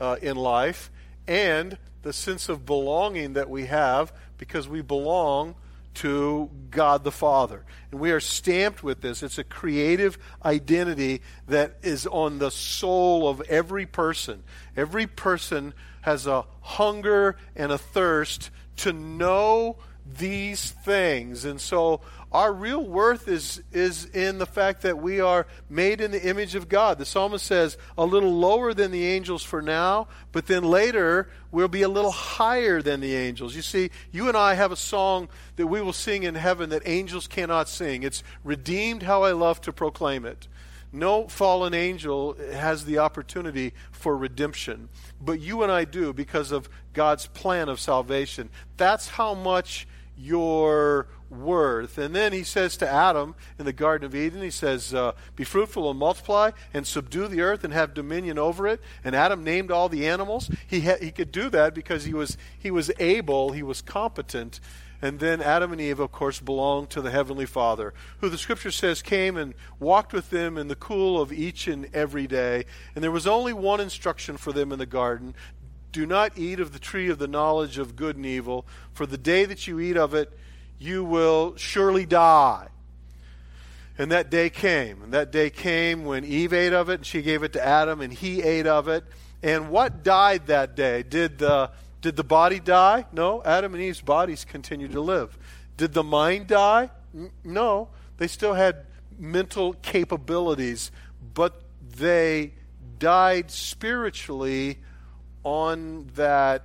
uh, 0.00 0.16
in 0.22 0.36
life, 0.36 0.90
and 1.26 1.76
the 2.02 2.12
sense 2.12 2.48
of 2.48 2.64
belonging 2.64 3.34
that 3.34 3.50
we 3.50 3.66
have 3.66 4.12
because 4.38 4.68
we 4.68 4.82
belong 4.82 5.54
to 5.94 6.50
God 6.70 7.04
the 7.04 7.12
Father. 7.12 7.64
And 7.90 8.00
we 8.00 8.10
are 8.10 8.20
stamped 8.20 8.82
with 8.82 9.00
this. 9.00 9.22
It's 9.22 9.38
a 9.38 9.44
creative 9.44 10.18
identity 10.44 11.22
that 11.48 11.78
is 11.82 12.06
on 12.06 12.38
the 12.38 12.50
soul 12.50 13.28
of 13.28 13.40
every 13.42 13.86
person. 13.86 14.42
Every 14.76 15.06
person 15.06 15.74
has 16.02 16.26
a 16.26 16.44
hunger 16.60 17.36
and 17.56 17.72
a 17.72 17.78
thirst 17.78 18.50
to 18.76 18.92
know 18.92 19.76
these 20.06 20.70
things. 20.70 21.44
And 21.44 21.60
so 21.60 22.00
our 22.30 22.52
real 22.52 22.84
worth 22.84 23.28
is, 23.28 23.62
is 23.72 24.06
in 24.06 24.38
the 24.38 24.46
fact 24.46 24.82
that 24.82 24.98
we 24.98 25.20
are 25.20 25.46
made 25.70 26.00
in 26.00 26.10
the 26.10 26.28
image 26.28 26.54
of 26.56 26.68
God. 26.68 26.98
The 26.98 27.06
psalmist 27.06 27.46
says, 27.46 27.78
a 27.96 28.04
little 28.04 28.32
lower 28.32 28.74
than 28.74 28.90
the 28.90 29.06
angels 29.06 29.42
for 29.42 29.62
now, 29.62 30.08
but 30.32 30.46
then 30.46 30.64
later 30.64 31.30
we'll 31.52 31.68
be 31.68 31.82
a 31.82 31.88
little 31.88 32.10
higher 32.10 32.82
than 32.82 33.00
the 33.00 33.14
angels. 33.14 33.54
You 33.54 33.62
see, 33.62 33.90
you 34.10 34.28
and 34.28 34.36
I 34.36 34.54
have 34.54 34.72
a 34.72 34.76
song 34.76 35.28
that 35.56 35.68
we 35.68 35.80
will 35.80 35.92
sing 35.92 36.24
in 36.24 36.34
heaven 36.34 36.70
that 36.70 36.82
angels 36.86 37.28
cannot 37.28 37.68
sing. 37.68 38.02
It's 38.02 38.24
Redeemed 38.42 39.04
How 39.04 39.22
I 39.22 39.32
Love 39.32 39.60
to 39.62 39.72
Proclaim 39.72 40.26
It. 40.26 40.48
No 40.92 41.26
fallen 41.26 41.74
angel 41.74 42.36
has 42.52 42.84
the 42.84 42.98
opportunity 42.98 43.74
for 43.90 44.16
redemption, 44.16 44.88
but 45.20 45.40
you 45.40 45.64
and 45.64 45.72
I 45.72 45.84
do 45.84 46.12
because 46.12 46.52
of 46.52 46.68
God's 46.92 47.26
plan 47.26 47.68
of 47.68 47.80
salvation. 47.80 48.48
That's 48.76 49.08
how 49.08 49.34
much 49.34 49.88
your 50.16 51.08
worth. 51.30 51.98
And 51.98 52.14
then 52.14 52.32
he 52.32 52.42
says 52.42 52.76
to 52.78 52.88
Adam 52.88 53.34
in 53.58 53.64
the 53.64 53.72
Garden 53.72 54.06
of 54.06 54.14
Eden, 54.14 54.42
he 54.42 54.50
says, 54.50 54.94
uh, 54.94 55.12
Be 55.36 55.44
fruitful 55.44 55.90
and 55.90 55.98
multiply 55.98 56.50
and 56.72 56.86
subdue 56.86 57.28
the 57.28 57.40
earth 57.40 57.64
and 57.64 57.72
have 57.72 57.94
dominion 57.94 58.38
over 58.38 58.66
it. 58.66 58.80
And 59.02 59.14
Adam 59.14 59.42
named 59.42 59.70
all 59.70 59.88
the 59.88 60.06
animals. 60.06 60.50
He, 60.66 60.82
ha- 60.82 60.98
he 61.00 61.10
could 61.10 61.32
do 61.32 61.48
that 61.50 61.74
because 61.74 62.04
he 62.04 62.14
was, 62.14 62.36
he 62.58 62.70
was 62.70 62.90
able, 62.98 63.52
he 63.52 63.62
was 63.62 63.82
competent. 63.82 64.60
And 65.02 65.20
then 65.20 65.42
Adam 65.42 65.70
and 65.70 65.82
Eve, 65.82 66.00
of 66.00 66.12
course, 66.12 66.40
belonged 66.40 66.88
to 66.90 67.02
the 67.02 67.10
Heavenly 67.10 67.44
Father, 67.44 67.92
who 68.20 68.30
the 68.30 68.38
Scripture 68.38 68.70
says 68.70 69.02
came 69.02 69.36
and 69.36 69.52
walked 69.78 70.14
with 70.14 70.30
them 70.30 70.56
in 70.56 70.68
the 70.68 70.74
cool 70.74 71.20
of 71.20 71.30
each 71.30 71.68
and 71.68 71.88
every 71.92 72.26
day. 72.26 72.64
And 72.94 73.04
there 73.04 73.10
was 73.10 73.26
only 73.26 73.52
one 73.52 73.80
instruction 73.80 74.38
for 74.38 74.50
them 74.50 74.72
in 74.72 74.78
the 74.78 74.86
garden 74.86 75.34
do 75.94 76.04
not 76.06 76.36
eat 76.36 76.58
of 76.58 76.72
the 76.72 76.80
tree 76.80 77.08
of 77.08 77.18
the 77.18 77.28
knowledge 77.28 77.78
of 77.78 77.94
good 77.94 78.16
and 78.16 78.26
evil, 78.26 78.66
for 78.92 79.06
the 79.06 79.16
day 79.16 79.44
that 79.44 79.68
you 79.68 79.78
eat 79.78 79.96
of 79.96 80.12
it, 80.12 80.28
you 80.76 81.04
will 81.04 81.54
surely 81.56 82.04
die. 82.04 82.66
And 83.96 84.10
that 84.10 84.28
day 84.28 84.50
came. 84.50 85.02
And 85.02 85.14
that 85.14 85.30
day 85.30 85.50
came 85.50 86.04
when 86.04 86.24
Eve 86.24 86.52
ate 86.52 86.72
of 86.72 86.88
it, 86.90 86.94
and 86.94 87.06
she 87.06 87.22
gave 87.22 87.44
it 87.44 87.52
to 87.52 87.64
Adam, 87.64 88.00
and 88.00 88.12
he 88.12 88.42
ate 88.42 88.66
of 88.66 88.88
it. 88.88 89.04
And 89.40 89.70
what 89.70 90.02
died 90.02 90.48
that 90.48 90.74
day? 90.74 91.04
Did 91.04 91.38
the, 91.38 91.70
did 92.00 92.16
the 92.16 92.24
body 92.24 92.58
die? 92.58 93.06
No. 93.12 93.40
Adam 93.44 93.72
and 93.72 93.82
Eve's 93.82 94.00
bodies 94.00 94.44
continued 94.44 94.92
to 94.92 95.00
live. 95.00 95.38
Did 95.76 95.92
the 95.92 96.02
mind 96.02 96.48
die? 96.48 96.90
No. 97.44 97.88
They 98.16 98.26
still 98.26 98.54
had 98.54 98.86
mental 99.16 99.74
capabilities, 99.74 100.90
but 101.34 101.62
they 101.96 102.54
died 102.98 103.52
spiritually 103.52 104.80
on 105.44 106.10
that 106.14 106.64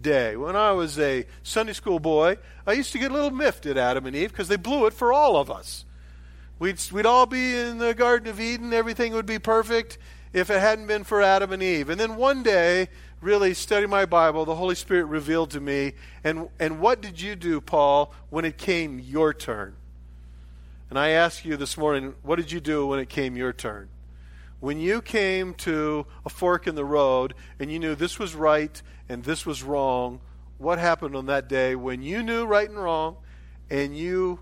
day. 0.00 0.36
When 0.36 0.56
I 0.56 0.72
was 0.72 0.98
a 0.98 1.26
Sunday 1.42 1.72
school 1.72 1.98
boy, 1.98 2.38
I 2.66 2.72
used 2.72 2.92
to 2.92 2.98
get 2.98 3.10
a 3.10 3.14
little 3.14 3.30
miffed 3.30 3.66
at 3.66 3.76
Adam 3.76 4.06
and 4.06 4.16
Eve 4.16 4.30
because 4.30 4.48
they 4.48 4.56
blew 4.56 4.86
it 4.86 4.94
for 4.94 5.12
all 5.12 5.36
of 5.36 5.50
us. 5.50 5.84
We'd, 6.58 6.80
we'd 6.92 7.06
all 7.06 7.26
be 7.26 7.56
in 7.56 7.78
the 7.78 7.94
Garden 7.94 8.28
of 8.28 8.40
Eden, 8.40 8.72
everything 8.72 9.12
would 9.14 9.26
be 9.26 9.38
perfect, 9.38 9.98
if 10.32 10.50
it 10.50 10.60
hadn't 10.60 10.86
been 10.86 11.04
for 11.04 11.22
Adam 11.22 11.52
and 11.52 11.62
Eve. 11.62 11.88
And 11.88 11.98
then 11.98 12.16
one 12.16 12.42
day, 12.42 12.88
really 13.20 13.54
studying 13.54 13.90
my 13.90 14.06
Bible, 14.06 14.44
the 14.44 14.54
Holy 14.54 14.74
Spirit 14.74 15.06
revealed 15.06 15.50
to 15.50 15.60
me, 15.60 15.94
and, 16.22 16.48
and 16.58 16.80
what 16.80 17.00
did 17.00 17.20
you 17.20 17.34
do, 17.34 17.60
Paul, 17.60 18.12
when 18.28 18.44
it 18.44 18.56
came 18.56 18.98
your 18.98 19.34
turn? 19.34 19.74
And 20.88 20.98
I 20.98 21.10
ask 21.10 21.44
you 21.44 21.56
this 21.56 21.76
morning, 21.76 22.14
what 22.22 22.36
did 22.36 22.52
you 22.52 22.60
do 22.60 22.86
when 22.86 22.98
it 22.98 23.08
came 23.08 23.36
your 23.36 23.52
turn? 23.52 23.88
When 24.60 24.78
you 24.78 25.00
came 25.00 25.54
to 25.54 26.06
a 26.24 26.28
fork 26.28 26.66
in 26.66 26.74
the 26.74 26.84
road 26.84 27.34
and 27.58 27.72
you 27.72 27.78
knew 27.78 27.94
this 27.94 28.18
was 28.18 28.34
right 28.34 28.80
and 29.08 29.24
this 29.24 29.46
was 29.46 29.62
wrong, 29.62 30.20
what 30.58 30.78
happened 30.78 31.16
on 31.16 31.26
that 31.26 31.48
day 31.48 31.74
when 31.74 32.02
you 32.02 32.22
knew 32.22 32.44
right 32.44 32.68
and 32.68 32.78
wrong 32.78 33.16
and 33.70 33.96
you 33.96 34.40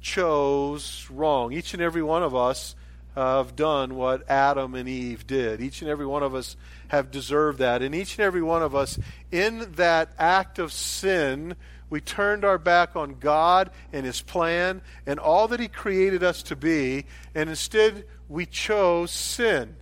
chose 0.00 1.06
wrong? 1.10 1.52
Each 1.52 1.74
and 1.74 1.82
every 1.82 2.02
one 2.02 2.22
of 2.22 2.34
us 2.34 2.74
have 3.14 3.56
done 3.56 3.94
what 3.94 4.28
Adam 4.30 4.74
and 4.74 4.88
Eve 4.88 5.26
did. 5.26 5.60
Each 5.60 5.80
and 5.82 5.90
every 5.90 6.06
one 6.06 6.22
of 6.22 6.34
us 6.34 6.56
have 6.88 7.10
deserved 7.10 7.58
that. 7.58 7.82
And 7.82 7.94
each 7.94 8.16
and 8.18 8.24
every 8.24 8.42
one 8.42 8.62
of 8.62 8.74
us, 8.74 8.98
in 9.30 9.72
that 9.72 10.12
act 10.18 10.58
of 10.58 10.72
sin, 10.72 11.56
we 11.88 12.00
turned 12.00 12.44
our 12.44 12.58
back 12.58 12.96
on 12.96 13.18
God 13.18 13.70
and 13.92 14.04
His 14.04 14.20
plan 14.20 14.82
and 15.06 15.18
all 15.18 15.48
that 15.48 15.60
He 15.60 15.68
created 15.68 16.22
us 16.22 16.42
to 16.44 16.56
be, 16.56 17.06
and 17.34 17.48
instead 17.48 18.04
we 18.28 18.46
chose 18.46 19.10
sin. 19.10 19.76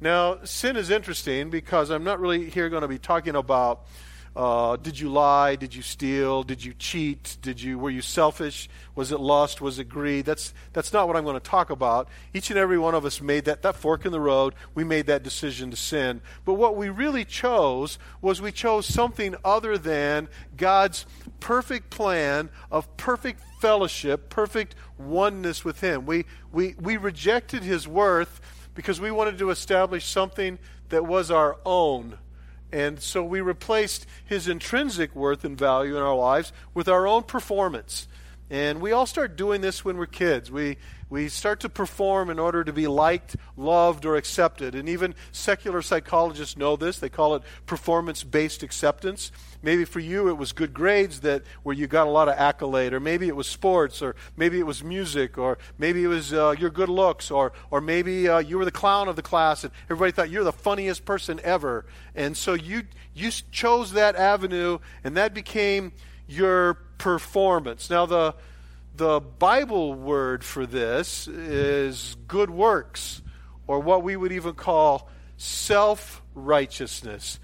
Now, 0.00 0.44
sin 0.44 0.76
is 0.76 0.90
interesting 0.90 1.50
because 1.50 1.90
I'm 1.90 2.04
not 2.04 2.20
really 2.20 2.50
here 2.50 2.68
going 2.68 2.82
to 2.82 2.88
be 2.88 2.98
talking 2.98 3.34
about 3.34 3.86
uh, 4.36 4.76
did 4.76 5.00
you 5.00 5.08
lie? 5.08 5.56
Did 5.56 5.74
you 5.74 5.80
steal? 5.80 6.42
Did 6.42 6.62
you 6.62 6.74
cheat? 6.74 7.38
Did 7.40 7.58
you 7.58 7.78
were 7.78 7.88
you 7.88 8.02
selfish? 8.02 8.68
Was 8.94 9.10
it 9.10 9.18
lust? 9.18 9.62
Was 9.62 9.78
it 9.78 9.88
greed? 9.88 10.26
That's 10.26 10.52
that's 10.74 10.92
not 10.92 11.08
what 11.08 11.16
I'm 11.16 11.24
going 11.24 11.40
to 11.40 11.40
talk 11.40 11.70
about. 11.70 12.08
Each 12.34 12.50
and 12.50 12.58
every 12.58 12.78
one 12.78 12.94
of 12.94 13.06
us 13.06 13.22
made 13.22 13.46
that 13.46 13.62
that 13.62 13.76
fork 13.76 14.04
in 14.04 14.12
the 14.12 14.20
road. 14.20 14.54
We 14.74 14.84
made 14.84 15.06
that 15.06 15.22
decision 15.22 15.70
to 15.70 15.76
sin. 15.76 16.20
But 16.44 16.54
what 16.54 16.76
we 16.76 16.90
really 16.90 17.24
chose 17.24 17.98
was 18.20 18.42
we 18.42 18.52
chose 18.52 18.84
something 18.84 19.34
other 19.42 19.78
than 19.78 20.28
God's 20.54 21.06
perfect 21.40 21.88
plan 21.88 22.50
of 22.70 22.94
perfect 22.98 23.40
fellowship, 23.62 24.28
perfect 24.28 24.74
oneness 24.98 25.64
with 25.64 25.80
Him. 25.80 26.04
We 26.04 26.26
we 26.52 26.74
we 26.78 26.98
rejected 26.98 27.62
His 27.62 27.88
worth 27.88 28.42
because 28.74 29.00
we 29.00 29.10
wanted 29.10 29.38
to 29.38 29.48
establish 29.48 30.04
something 30.04 30.58
that 30.90 31.06
was 31.06 31.30
our 31.30 31.56
own 31.64 32.18
and 32.72 33.00
so 33.00 33.22
we 33.22 33.40
replaced 33.40 34.06
his 34.24 34.48
intrinsic 34.48 35.14
worth 35.14 35.44
and 35.44 35.56
value 35.56 35.96
in 35.96 36.02
our 36.02 36.16
lives 36.16 36.52
with 36.74 36.88
our 36.88 37.06
own 37.06 37.22
performance. 37.22 38.08
And 38.48 38.80
we 38.80 38.92
all 38.92 39.06
start 39.06 39.36
doing 39.36 39.60
this 39.60 39.84
when 39.84 39.96
we're 39.96 40.06
kids. 40.06 40.52
We, 40.52 40.76
we 41.10 41.28
start 41.28 41.60
to 41.60 41.68
perform 41.68 42.30
in 42.30 42.38
order 42.38 42.62
to 42.62 42.72
be 42.72 42.86
liked, 42.86 43.34
loved, 43.56 44.04
or 44.04 44.14
accepted. 44.14 44.76
And 44.76 44.88
even 44.88 45.16
secular 45.32 45.82
psychologists 45.82 46.56
know 46.56 46.76
this. 46.76 46.98
They 47.00 47.08
call 47.08 47.34
it 47.34 47.42
performance 47.66 48.22
based 48.22 48.62
acceptance. 48.62 49.32
Maybe 49.62 49.84
for 49.84 49.98
you 49.98 50.28
it 50.28 50.34
was 50.34 50.52
good 50.52 50.72
grades 50.72 51.20
that 51.20 51.42
where 51.64 51.74
you 51.74 51.88
got 51.88 52.06
a 52.06 52.10
lot 52.10 52.28
of 52.28 52.34
accolade, 52.36 52.92
or 52.92 53.00
maybe 53.00 53.26
it 53.26 53.34
was 53.34 53.48
sports, 53.48 54.00
or 54.00 54.14
maybe 54.36 54.60
it 54.60 54.66
was 54.66 54.84
music, 54.84 55.38
or 55.38 55.58
maybe 55.76 56.04
it 56.04 56.08
was 56.08 56.32
uh, 56.32 56.54
your 56.56 56.70
good 56.70 56.88
looks, 56.88 57.32
or, 57.32 57.52
or 57.72 57.80
maybe 57.80 58.28
uh, 58.28 58.38
you 58.38 58.58
were 58.58 58.64
the 58.64 58.70
clown 58.70 59.08
of 59.08 59.16
the 59.16 59.22
class 59.22 59.64
and 59.64 59.72
everybody 59.86 60.12
thought 60.12 60.30
you're 60.30 60.44
the 60.44 60.52
funniest 60.52 61.04
person 61.04 61.40
ever. 61.42 61.84
And 62.14 62.36
so 62.36 62.54
you, 62.54 62.82
you 63.12 63.30
chose 63.50 63.92
that 63.92 64.14
avenue, 64.14 64.78
and 65.02 65.16
that 65.16 65.34
became 65.34 65.92
your 66.28 66.74
performance. 66.98 67.90
Now, 67.90 68.06
the, 68.06 68.34
the 68.96 69.20
Bible 69.20 69.94
word 69.94 70.44
for 70.44 70.66
this 70.66 71.28
is 71.28 72.16
good 72.26 72.50
works, 72.50 73.22
or 73.66 73.80
what 73.80 74.02
we 74.02 74.16
would 74.16 74.32
even 74.32 74.54
call 74.54 75.08
self 75.36 76.22
righteousness. 76.34 77.38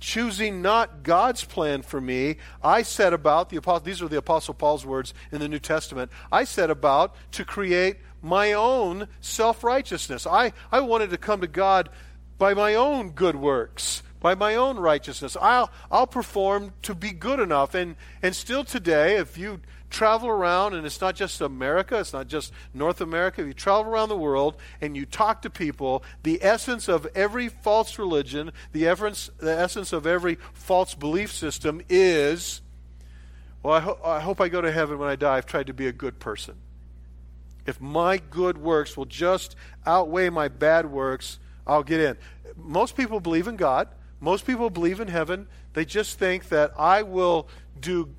Choosing 0.00 0.62
not 0.62 1.04
God's 1.04 1.44
plan 1.44 1.82
for 1.82 2.00
me, 2.00 2.36
I 2.62 2.82
set 2.82 3.12
about, 3.12 3.50
the 3.50 3.56
apostle, 3.56 3.84
these 3.84 4.02
are 4.02 4.08
the 4.08 4.18
Apostle 4.18 4.52
Paul's 4.52 4.84
words 4.84 5.14
in 5.30 5.38
the 5.38 5.48
New 5.48 5.60
Testament, 5.60 6.10
I 6.32 6.42
set 6.42 6.70
about 6.70 7.14
to 7.32 7.44
create 7.44 7.98
my 8.20 8.52
own 8.52 9.06
self 9.20 9.62
righteousness. 9.62 10.26
I, 10.26 10.52
I 10.72 10.80
wanted 10.80 11.10
to 11.10 11.18
come 11.18 11.40
to 11.42 11.46
God 11.46 11.88
by 12.36 12.54
my 12.54 12.74
own 12.74 13.10
good 13.10 13.36
works 13.36 14.02
by 14.20 14.34
my 14.34 14.54
own 14.54 14.78
righteousness. 14.78 15.36
I'll, 15.40 15.70
I'll 15.90 16.06
perform 16.06 16.72
to 16.82 16.94
be 16.94 17.10
good 17.10 17.40
enough. 17.40 17.74
And, 17.74 17.96
and 18.22 18.36
still 18.36 18.64
today, 18.64 19.16
if 19.16 19.36
you 19.36 19.60
travel 19.88 20.28
around, 20.28 20.74
and 20.74 20.86
it's 20.86 21.00
not 21.00 21.16
just 21.16 21.40
America, 21.40 21.98
it's 21.98 22.12
not 22.12 22.28
just 22.28 22.52
North 22.72 23.00
America, 23.00 23.40
if 23.40 23.46
you 23.48 23.54
travel 23.54 23.90
around 23.90 24.08
the 24.08 24.16
world 24.16 24.56
and 24.80 24.96
you 24.96 25.04
talk 25.04 25.42
to 25.42 25.50
people, 25.50 26.04
the 26.22 26.38
essence 26.42 26.88
of 26.88 27.08
every 27.14 27.48
false 27.48 27.98
religion, 27.98 28.52
the 28.72 28.86
essence, 28.86 29.30
the 29.38 29.58
essence 29.58 29.92
of 29.92 30.06
every 30.06 30.36
false 30.52 30.94
belief 30.94 31.32
system 31.32 31.82
is 31.88 32.60
well, 33.62 33.74
I, 33.74 33.80
ho- 33.80 33.98
I 34.04 34.20
hope 34.20 34.40
I 34.40 34.48
go 34.48 34.60
to 34.60 34.72
heaven 34.72 34.98
when 34.98 35.08
I 35.08 35.16
die. 35.16 35.36
I've 35.36 35.46
tried 35.46 35.66
to 35.66 35.74
be 35.74 35.86
a 35.86 35.92
good 35.92 36.18
person. 36.18 36.56
If 37.66 37.80
my 37.80 38.16
good 38.16 38.58
works 38.58 38.96
will 38.96 39.04
just 39.04 39.54
outweigh 39.86 40.30
my 40.30 40.48
bad 40.48 40.90
works, 40.90 41.38
I'll 41.66 41.82
get 41.82 42.00
in. 42.00 42.16
Most 42.56 42.96
people 42.96 43.20
believe 43.20 43.48
in 43.48 43.56
God. 43.56 43.88
Most 44.20 44.46
people 44.46 44.68
believe 44.68 45.00
in 45.00 45.08
heaven. 45.08 45.48
They 45.72 45.84
just 45.84 46.18
think 46.18 46.48
that 46.50 46.72
I 46.78 47.02
will 47.02 47.48
do 47.78 48.14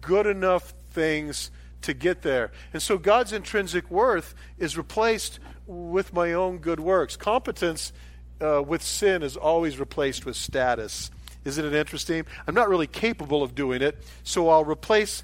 good 0.00 0.26
enough 0.26 0.74
things 0.90 1.50
to 1.82 1.94
get 1.94 2.22
there. 2.22 2.50
And 2.72 2.82
so 2.82 2.98
God's 2.98 3.32
intrinsic 3.32 3.88
worth 3.90 4.34
is 4.58 4.76
replaced 4.76 5.38
with 5.66 6.12
my 6.12 6.32
own 6.32 6.58
good 6.58 6.80
works. 6.80 7.16
Competence 7.16 7.92
uh, 8.40 8.62
with 8.66 8.82
sin 8.82 9.22
is 9.22 9.36
always 9.36 9.78
replaced 9.78 10.26
with 10.26 10.36
status. 10.36 11.10
Isn't 11.44 11.64
it 11.64 11.74
interesting? 11.74 12.24
I'm 12.46 12.54
not 12.54 12.68
really 12.68 12.88
capable 12.88 13.42
of 13.42 13.54
doing 13.54 13.82
it, 13.82 14.02
so 14.24 14.48
I'll 14.48 14.64
replace 14.64 15.22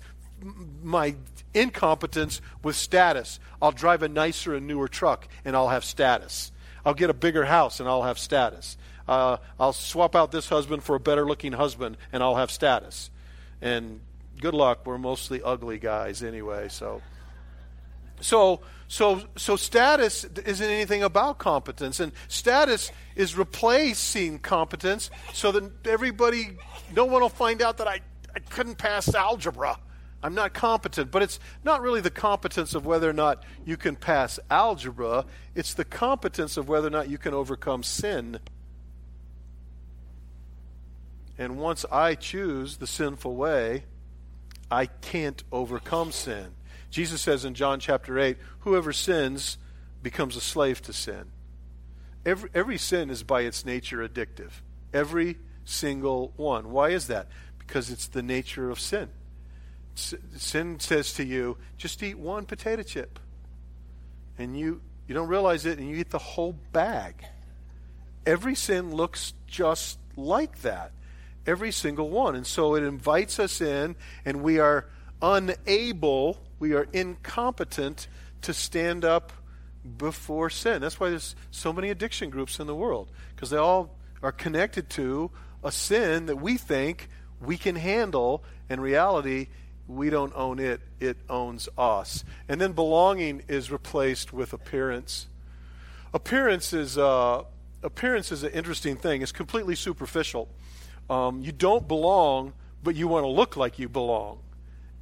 my 0.83 1.17
incompetence 1.53 2.41
with 2.63 2.77
status. 2.77 3.41
I'll 3.61 3.73
drive 3.73 4.03
a 4.03 4.09
nicer 4.09 4.55
and 4.55 4.67
newer 4.67 4.89
truck 4.89 5.27
and 5.45 5.57
I'll 5.57 5.69
have 5.69 5.85
status. 5.85 6.53
I'll 6.85 6.95
get 6.95 7.11
a 7.11 7.15
bigger 7.15 7.45
house 7.45 7.81
and 7.81 7.89
I'll 7.89 8.03
have 8.03 8.19
status 8.19 8.77
uh, 9.09 9.39
I'll 9.59 9.73
swap 9.73 10.15
out 10.15 10.33
this 10.33 10.49
husband 10.49 10.83
for 10.83 10.95
a 10.95 11.01
better 11.01 11.27
looking 11.27 11.53
husband 11.53 11.97
and 12.13 12.23
I'll 12.23 12.37
have 12.37 12.51
status. 12.51 13.11
And 13.61 14.01
good 14.41 14.55
luck, 14.55 14.87
we're 14.87 14.99
mostly 14.99 15.43
ugly 15.43 15.79
guys 15.79 16.23
anyway, 16.23 16.69
so. 16.69 17.03
So, 18.21 18.61
so, 18.87 19.23
so 19.37 19.57
status 19.57 20.25
isn't 20.25 20.71
anything 20.71 21.03
about 21.03 21.39
competence, 21.39 21.99
and 21.99 22.13
status 22.29 22.93
is 23.17 23.37
replacing 23.37 24.39
competence 24.39 25.11
so 25.33 25.51
that 25.53 25.87
everybody, 25.87 26.57
no 26.95 27.05
one 27.05 27.23
will 27.23 27.29
find 27.29 27.63
out 27.63 27.79
that 27.79 27.89
I, 27.89 28.01
I 28.35 28.39
couldn't 28.39 28.79
pass 28.79 29.13
algebra. 29.13 29.79
I'm 30.23 30.35
not 30.35 30.55
competent. 30.55 31.11
But 31.11 31.23
it's 31.23 31.41
not 31.65 31.83
really 31.83 32.01
the 32.01 32.11
competence 32.11 32.75
of 32.75 32.87
whether 32.87 33.11
or 33.11 33.15
not 33.15 33.43
you 33.65 33.77
can 33.77 33.97
pass 33.97 34.39
algebra, 34.51 35.25
it's 35.55 35.75
the 35.75 35.85
competence 35.85 36.57
of 36.57 36.69
whether 36.69 36.87
or 36.87 36.91
not 36.91 37.09
you 37.09 37.19
can 37.19 37.35
overcome 37.35 37.83
sin. 37.83 38.39
And 41.43 41.59
once 41.59 41.85
I 41.91 42.15
choose 42.15 42.77
the 42.77 42.87
sinful 42.87 43.35
way, 43.35 43.83
I 44.71 44.87
can't 44.87 45.43
overcome 45.51 46.13
sin. 46.13 46.53
Jesus 46.89 47.21
says 47.21 47.45
in 47.45 47.55
John 47.55 47.81
chapter 47.81 48.17
8, 48.17 48.37
whoever 48.61 48.93
sins 48.93 49.59
becomes 50.05 50.37
a 50.37 50.41
slave 50.41 50.81
to 50.83 50.93
sin. 50.93 51.33
Every, 52.25 52.49
every 52.55 52.79
sin 52.79 53.11
is 53.11 53.25
by 53.25 53.41
its 53.41 53.67
nature 53.67 54.09
addictive. 54.09 54.53
Every 54.95 55.37
single 55.65 56.33
one. 56.37 56.71
Why 56.71 56.91
is 56.91 57.09
that? 57.09 57.27
Because 57.59 57.91
it's 57.91 58.07
the 58.07 58.23
nature 58.23 58.71
of 58.71 58.79
sin. 58.79 59.09
Sin 59.97 60.79
says 60.79 61.13
to 61.15 61.25
you, 61.25 61.59
just 61.77 62.05
eat 62.05 62.21
one 62.21 62.47
potato 62.47 62.85
chip. 62.85 63.19
And 64.39 64.57
you, 64.57 64.81
you 65.09 65.15
don't 65.17 65.27
realize 65.27 65.67
it, 65.67 65.81
and 65.81 65.91
you 65.91 65.97
eat 65.97 66.11
the 66.11 66.19
whole 66.19 66.53
bag. 66.71 67.17
Every 68.25 68.55
sin 68.55 68.95
looks 68.95 69.35
just 69.49 69.99
like 70.17 70.63
that 70.63 70.93
every 71.47 71.73
single 71.73 72.09
one. 72.11 72.35
And 72.35 72.47
so 72.47 72.75
it 72.75 72.83
invites 72.83 73.39
us 73.39 73.61
in, 73.61 73.97
and 74.25 74.43
we 74.43 74.59
are 74.59 74.87
unable, 75.21 76.39
we 76.59 76.75
are 76.75 76.87
incompetent 76.93 78.09
to 78.43 78.53
stand 78.53 79.05
up 79.05 79.33
before 79.97 80.51
sin. 80.51 80.81
That's 80.81 81.01
why 81.01 81.11
there's 81.11 81.35
so 81.51 81.73
many 81.73 81.91
addiction 81.91 82.31
groups 82.31 82.61
in 82.61 82.67
the 82.67 82.75
world, 82.75 83.11
because 83.35 83.51
they 83.51 83.57
all 83.57 83.97
are 84.23 84.33
connected 84.33 84.89
to 84.91 85.31
a 85.65 85.73
sin 85.73 86.27
that 86.27 86.37
we 86.37 86.57
think 86.57 87.09
we 87.41 87.57
can 87.57 87.77
handle. 87.77 88.45
In 88.69 88.81
reality, 88.81 89.49
we 89.89 90.11
don't 90.11 90.33
own 90.35 90.59
it, 90.59 90.81
it 91.01 91.17
owns 91.29 91.69
us. 91.77 92.25
And 92.49 92.61
then 92.61 92.73
belonging 92.73 93.43
is 93.49 93.71
replaced 93.71 94.33
with 94.33 94.53
appearance. 94.53 95.27
Appearance 96.15 96.73
is, 96.73 96.99
uh, 96.99 97.43
appearance 97.83 98.33
is 98.33 98.43
an 98.45 98.53
interesting 98.53 98.97
thing, 98.97 99.23
it's 99.23 99.33
completely 99.33 99.75
superficial. 99.75 100.49
Um, 101.11 101.43
you 101.43 101.53
don't 101.53 101.87
belong, 101.87 102.53
but 102.83 102.95
you 102.95 103.09
want 103.09 103.25
to 103.25 103.29
look 103.29 103.57
like 103.57 103.79
you 103.79 103.89
belong. 103.89 104.39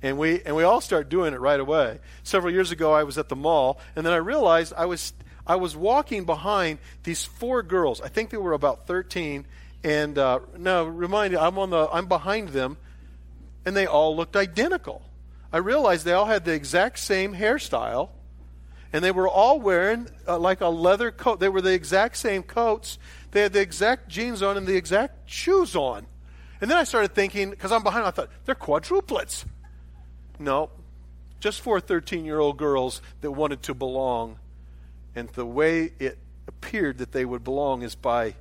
And 0.02 0.18
we, 0.18 0.40
and 0.42 0.56
we 0.56 0.62
all 0.62 0.80
start 0.80 1.08
doing 1.08 1.34
it 1.34 1.40
right 1.40 1.60
away. 1.60 1.98
Several 2.22 2.52
years 2.52 2.70
ago, 2.70 2.92
I 2.92 3.04
was 3.04 3.18
at 3.18 3.28
the 3.28 3.36
mall, 3.36 3.78
and 3.94 4.04
then 4.04 4.12
I 4.12 4.16
realized 4.16 4.72
I 4.76 4.86
was, 4.86 5.12
I 5.46 5.56
was 5.56 5.76
walking 5.76 6.24
behind 6.24 6.78
these 7.02 7.24
four 7.24 7.62
girls. 7.62 8.00
I 8.00 8.08
think 8.08 8.30
they 8.30 8.38
were 8.38 8.54
about 8.54 8.86
13. 8.86 9.44
And 9.84 10.18
uh, 10.18 10.40
now, 10.58 10.84
remind 10.84 11.32
you, 11.32 11.38
I'm 11.38 11.58
on 11.58 11.70
the, 11.70 11.88
I'm 11.92 12.06
behind 12.06 12.50
them, 12.50 12.76
and 13.64 13.76
they 13.76 13.86
all 13.86 14.16
looked 14.16 14.36
identical. 14.36 15.02
I 15.52 15.58
realized 15.58 16.04
they 16.04 16.12
all 16.12 16.26
had 16.26 16.44
the 16.44 16.52
exact 16.52 16.98
same 16.98 17.34
hairstyle, 17.34 18.10
and 18.92 19.04
they 19.04 19.10
were 19.10 19.28
all 19.28 19.60
wearing 19.60 20.08
uh, 20.26 20.38
like 20.38 20.60
a 20.60 20.68
leather 20.68 21.10
coat. 21.10 21.40
They 21.40 21.48
were 21.48 21.60
the 21.60 21.72
exact 21.72 22.16
same 22.16 22.42
coats. 22.42 22.98
They 23.30 23.42
had 23.42 23.52
the 23.52 23.60
exact 23.60 24.08
jeans 24.08 24.42
on 24.42 24.56
and 24.56 24.66
the 24.66 24.76
exact 24.76 25.30
shoes 25.30 25.76
on. 25.76 26.06
And 26.60 26.70
then 26.70 26.76
I 26.76 26.84
started 26.84 27.14
thinking, 27.14 27.50
because 27.50 27.72
I'm 27.72 27.82
behind, 27.82 28.04
I 28.04 28.10
thought, 28.10 28.28
they're 28.44 28.54
quadruplets. 28.54 29.44
No, 30.38 30.70
just 31.38 31.60
four 31.60 31.80
13 31.80 32.24
year 32.24 32.38
old 32.38 32.58
girls 32.58 33.00
that 33.20 33.30
wanted 33.30 33.62
to 33.64 33.74
belong. 33.74 34.38
And 35.14 35.28
the 35.30 35.46
way 35.46 35.92
it 35.98 36.18
appeared 36.46 36.98
that 36.98 37.12
they 37.12 37.24
would 37.24 37.44
belong 37.44 37.82
is 37.82 37.94
by 37.94 38.34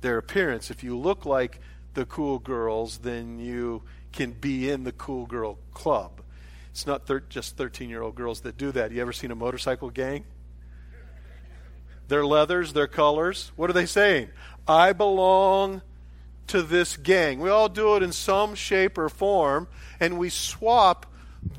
their 0.00 0.18
appearance. 0.18 0.70
If 0.70 0.82
you 0.82 0.96
look 0.96 1.24
like 1.24 1.60
the 1.94 2.04
cool 2.04 2.38
girls, 2.38 2.98
then 2.98 3.38
you 3.38 3.82
can 4.12 4.32
be 4.32 4.70
in 4.70 4.84
the 4.84 4.92
cool 4.92 5.26
girl 5.26 5.58
club. 5.72 6.19
It's 6.70 6.86
not 6.86 7.06
thir- 7.06 7.20
just 7.20 7.56
13 7.56 7.90
year 7.90 8.02
old 8.02 8.14
girls 8.14 8.40
that 8.42 8.56
do 8.56 8.72
that. 8.72 8.92
You 8.92 9.00
ever 9.00 9.12
seen 9.12 9.30
a 9.30 9.34
motorcycle 9.34 9.90
gang? 9.90 10.24
Their 12.08 12.24
leathers, 12.24 12.72
their 12.72 12.88
colors. 12.88 13.52
What 13.56 13.70
are 13.70 13.72
they 13.72 13.86
saying? 13.86 14.30
I 14.66 14.92
belong 14.92 15.82
to 16.48 16.62
this 16.62 16.96
gang. 16.96 17.38
We 17.38 17.50
all 17.50 17.68
do 17.68 17.94
it 17.96 18.02
in 18.02 18.12
some 18.12 18.54
shape 18.56 18.98
or 18.98 19.08
form, 19.08 19.68
and 20.00 20.18
we 20.18 20.28
swap 20.28 21.06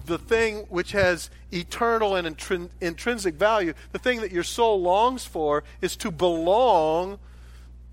the 0.05 0.17
thing 0.17 0.65
which 0.69 0.91
has 0.91 1.29
eternal 1.51 2.15
and 2.15 2.27
intrin- 2.27 2.69
intrinsic 2.81 3.35
value. 3.35 3.73
The 3.93 3.99
thing 3.99 4.21
that 4.21 4.31
your 4.31 4.43
soul 4.43 4.81
longs 4.81 5.25
for 5.25 5.63
is 5.81 5.95
to 5.97 6.11
belong, 6.11 7.19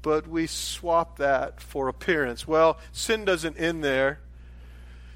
but 0.02 0.26
we 0.26 0.46
swap 0.46 1.18
that 1.18 1.60
for 1.60 1.88
appearance. 1.88 2.46
Well, 2.46 2.78
sin 2.92 3.25
doesn't 3.25 3.56
end 3.56 3.84
there. 3.84 4.20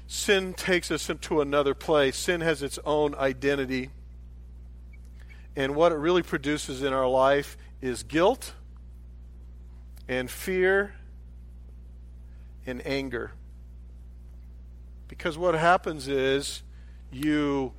Sin 0.07 0.53
takes 0.53 0.91
us 0.91 1.09
into 1.09 1.41
another 1.41 1.73
place. 1.73 2.17
Sin 2.17 2.41
has 2.41 2.61
its 2.61 2.79
own 2.85 3.15
identity. 3.15 3.89
And 5.55 5.75
what 5.75 5.91
it 5.91 5.95
really 5.95 6.23
produces 6.23 6.81
in 6.83 6.93
our 6.93 7.07
life 7.07 7.57
is 7.81 8.03
guilt 8.03 8.53
and 10.07 10.29
fear 10.29 10.95
and 12.65 12.85
anger. 12.85 13.31
Because 15.07 15.37
what 15.37 15.55
happens 15.55 16.07
is 16.07 16.63
you 17.11 17.73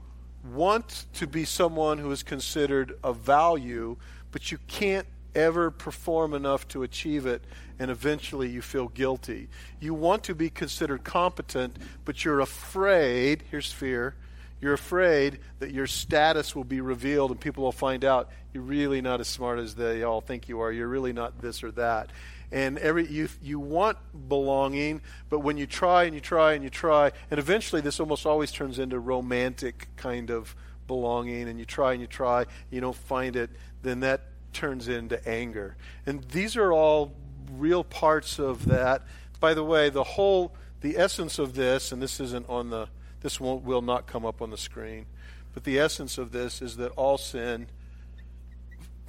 want 0.52 1.06
to 1.14 1.26
be 1.26 1.44
someone 1.44 1.98
who 1.98 2.10
is 2.10 2.22
considered 2.22 2.98
of 3.02 3.18
value, 3.18 3.96
but 4.30 4.52
you 4.52 4.58
can't 4.68 5.06
ever 5.34 5.70
perform 5.70 6.34
enough 6.34 6.68
to 6.68 6.82
achieve 6.82 7.26
it, 7.26 7.42
and 7.78 7.90
eventually 7.90 8.48
you 8.48 8.62
feel 8.62 8.88
guilty. 8.88 9.48
You 9.80 9.94
want 9.94 10.24
to 10.24 10.34
be 10.34 10.50
considered 10.50 11.04
competent, 11.04 11.76
but 12.04 12.24
you're 12.24 12.40
afraid, 12.40 13.44
here's 13.50 13.72
fear, 13.72 14.14
you're 14.60 14.74
afraid 14.74 15.40
that 15.58 15.72
your 15.72 15.86
status 15.86 16.56
will 16.56 16.64
be 16.64 16.80
revealed 16.80 17.30
and 17.30 17.40
people 17.40 17.64
will 17.64 17.72
find 17.72 18.04
out 18.04 18.30
you're 18.52 18.62
really 18.62 19.00
not 19.00 19.20
as 19.20 19.28
smart 19.28 19.58
as 19.58 19.74
they 19.74 20.02
all 20.02 20.20
think 20.20 20.48
you 20.48 20.60
are. 20.60 20.72
You're 20.72 20.88
really 20.88 21.12
not 21.12 21.42
this 21.42 21.62
or 21.62 21.70
that 21.72 22.10
and 22.54 22.78
every 22.78 23.06
you 23.10 23.28
you 23.42 23.58
want 23.58 23.98
belonging, 24.28 25.00
but 25.28 25.40
when 25.40 25.56
you 25.56 25.66
try 25.66 26.04
and 26.04 26.14
you 26.14 26.20
try 26.20 26.52
and 26.52 26.62
you 26.62 26.70
try, 26.70 27.10
and 27.30 27.40
eventually 27.40 27.80
this 27.80 27.98
almost 27.98 28.24
always 28.26 28.52
turns 28.52 28.78
into 28.78 28.98
romantic 28.98 29.88
kind 29.96 30.30
of 30.30 30.54
belonging, 30.86 31.48
and 31.48 31.58
you 31.58 31.64
try 31.64 31.92
and 31.92 32.00
you 32.00 32.06
try, 32.06 32.46
you 32.70 32.80
don't 32.80 32.96
find 32.96 33.34
it, 33.34 33.50
then 33.82 34.00
that 34.00 34.22
turns 34.52 34.86
into 34.88 35.26
anger. 35.28 35.76
And 36.06 36.22
these 36.24 36.56
are 36.56 36.72
all 36.72 37.12
real 37.52 37.84
parts 37.84 38.38
of 38.38 38.66
that. 38.66 39.02
By 39.40 39.54
the 39.54 39.64
way, 39.64 39.90
the 39.90 40.04
whole 40.04 40.54
the 40.80 40.98
essence 40.98 41.38
of 41.38 41.54
this, 41.54 41.92
and 41.92 42.02
this 42.02 42.20
isn't 42.20 42.48
on 42.48 42.70
the 42.70 42.88
this 43.20 43.40
won't 43.40 43.64
will 43.64 43.82
not 43.82 44.06
come 44.06 44.26
up 44.26 44.42
on 44.42 44.50
the 44.50 44.58
screen, 44.58 45.06
but 45.52 45.64
the 45.64 45.78
essence 45.78 46.18
of 46.18 46.32
this 46.32 46.60
is 46.60 46.76
that 46.76 46.92
all 46.92 47.18
sin 47.18 47.66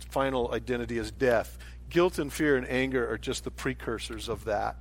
final 0.10 0.54
identity 0.54 0.98
is 0.98 1.12
death 1.12 1.58
guilt 1.90 2.20
and 2.20 2.32
fear 2.32 2.58
and 2.58 2.68
anger 2.70 3.10
are 3.12 3.18
just 3.18 3.44
the 3.44 3.52
precursors 3.52 4.30
of 4.30 4.46
that. 4.46 4.76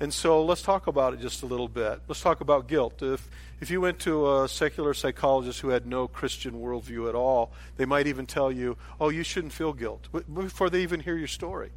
And 0.00 0.12
so 0.12 0.44
let's 0.44 0.62
talk 0.62 0.86
about 0.86 1.14
it 1.14 1.20
just 1.20 1.42
a 1.42 1.46
little 1.46 1.68
bit. 1.68 2.00
Let's 2.08 2.20
talk 2.20 2.40
about 2.40 2.66
guilt. 2.66 3.02
If, 3.02 3.28
if 3.60 3.70
you 3.70 3.80
went 3.80 4.00
to 4.00 4.42
a 4.42 4.48
secular 4.48 4.94
psychologist 4.94 5.60
who 5.60 5.68
had 5.68 5.86
no 5.86 6.08
Christian 6.08 6.54
worldview 6.54 7.08
at 7.08 7.14
all, 7.14 7.52
they 7.76 7.84
might 7.84 8.08
even 8.08 8.26
tell 8.26 8.50
you, 8.50 8.76
oh, 9.00 9.10
you 9.10 9.22
shouldn't 9.22 9.52
feel 9.52 9.72
guilt, 9.72 10.08
before 10.32 10.70
they 10.70 10.82
even 10.82 11.00
hear 11.00 11.16
your 11.16 11.28
story. 11.28 11.70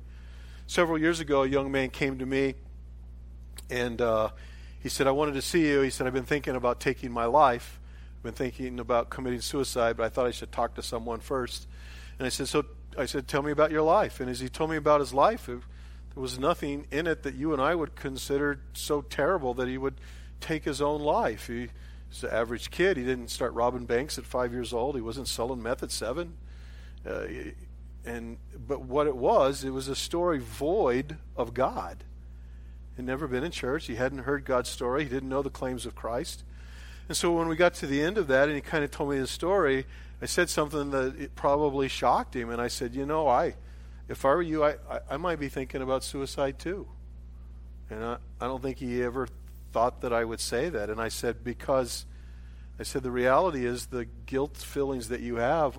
Several 0.68 0.98
years 0.98 1.20
ago, 1.20 1.44
a 1.44 1.48
young 1.48 1.72
man 1.72 1.90
came 1.90 2.18
to 2.18 2.26
me 2.26 2.56
and 3.70 4.02
uh, 4.02 4.30
he 4.80 4.90
said, 4.90 5.08
I 5.08 5.12
wanted 5.12 5.34
to 5.36 5.42
see 5.42 5.68
you. 5.68 5.82
He 5.82 5.90
said, 5.90 6.08
I've 6.08 6.14
been 6.14 6.26
thinking 6.26 6.56
about 6.56 6.80
taking 6.80 7.12
my 7.12 7.26
life. 7.26 7.80
I've 8.18 8.24
been 8.24 8.34
thinking 8.34 8.80
about 8.80 9.10
committing 9.10 9.42
suicide, 9.42 9.98
but 9.98 10.04
I 10.04 10.10
thought 10.10 10.26
I 10.26 10.32
should 10.32 10.52
talk 10.52 10.76
to 10.76 10.82
someone 10.82 11.20
first. 11.20 11.68
And 12.18 12.26
I 12.26 12.30
said, 12.30 12.48
So 12.48 12.66
I 12.98 13.06
said, 13.06 13.28
Tell 13.28 13.42
me 13.42 13.52
about 13.52 13.72
your 13.72 13.84
life. 13.84 14.20
And 14.20 14.30
as 14.30 14.40
he 14.40 14.50
told 14.50 14.70
me 14.70 14.78
about 14.78 15.00
his 15.00 15.14
life, 15.14 15.50
it, 15.50 15.60
there 16.14 16.22
was 16.22 16.40
nothing 16.40 16.88
in 16.92 17.08
it 17.08 17.24
that 17.24 17.36
you 17.36 17.54
and 17.54 17.62
I 17.62 17.76
would 17.76 17.96
consider 17.96 18.62
so 18.74 19.02
terrible 19.02 19.54
that 19.56 19.68
he 19.68 19.78
would 19.78 19.96
take 20.40 20.64
his 20.66 20.82
own 20.82 21.02
life. 21.02 21.48
He 21.48 21.70
was 22.10 22.24
an 22.24 22.30
average 22.32 22.72
kid. 22.72 22.98
He 22.98 23.04
didn't 23.04 23.30
start 23.30 23.54
robbing 23.54 23.86
banks 23.86 24.18
at 24.18 24.26
five 24.26 24.52
years 24.52 24.74
old. 24.74 24.96
He 24.96 25.02
wasn't 25.02 25.28
selling 25.28 25.62
meth 25.62 25.84
at 25.84 25.92
seven. 25.92 26.38
Uh, 27.06 27.26
and 28.06 28.38
but 28.68 28.82
what 28.82 29.08
it 29.08 29.16
was, 29.16 29.64
it 29.64 29.72
was 29.72 29.88
a 29.88 29.96
story 29.96 30.40
void 30.40 31.18
of 31.36 31.54
God. 31.54 32.04
He'd 32.96 33.06
never 33.06 33.28
been 33.28 33.44
in 33.44 33.52
church. 33.52 33.88
He 33.88 33.96
hadn't 33.96 34.20
heard 34.20 34.46
God's 34.46 34.70
story. 34.70 35.04
He 35.04 35.10
didn't 35.10 35.30
know 35.30 35.42
the 35.42 35.50
claims 35.50 35.86
of 35.86 35.96
Christ. 35.96 36.44
And 37.08 37.18
so 37.18 37.34
when 37.34 37.48
we 37.48 37.56
got 37.56 37.74
to 37.76 37.88
the 37.88 38.02
end 38.02 38.18
of 38.18 38.28
that, 38.28 38.48
and 38.48 38.56
he 38.56 38.62
kind 38.62 38.84
of 38.84 38.92
told 38.92 39.12
me 39.12 39.18
his 39.18 39.30
story, 39.30 39.86
I 40.22 40.26
said 40.26 40.50
something 40.50 40.92
that 40.92 41.16
it 41.20 41.36
probably 41.36 41.88
shocked 41.88 42.36
him, 42.36 42.50
and 42.50 42.62
I 42.62 42.68
said, 42.68 42.96
"You 42.96 43.06
know, 43.06 43.28
I, 43.28 43.56
if 44.08 44.24
I 44.26 44.30
were 44.30 44.42
you, 44.42 44.64
I, 44.64 44.76
I, 44.90 45.00
I 45.12 45.18
might 45.18 45.40
be 45.40 45.50
thinking 45.50 45.82
about 45.82 46.04
suicide 46.04 46.58
too." 46.58 46.88
And 47.90 48.04
I, 48.04 48.18
I 48.42 48.48
don't 48.48 48.62
think 48.62 48.78
he 48.78 49.04
ever 49.04 49.28
thought 49.72 50.02
that 50.02 50.14
I 50.14 50.24
would 50.24 50.40
say 50.40 50.70
that. 50.70 50.90
And 50.90 51.02
I 51.02 51.10
said, 51.10 51.44
because 51.44 52.06
I 52.80 52.84
said 52.84 53.04
the 53.04 53.12
reality 53.12 53.66
is 53.66 53.88
the 53.88 54.06
guilt 54.26 54.56
feelings 54.56 55.10
that 55.10 55.20
you 55.20 55.36
have 55.36 55.78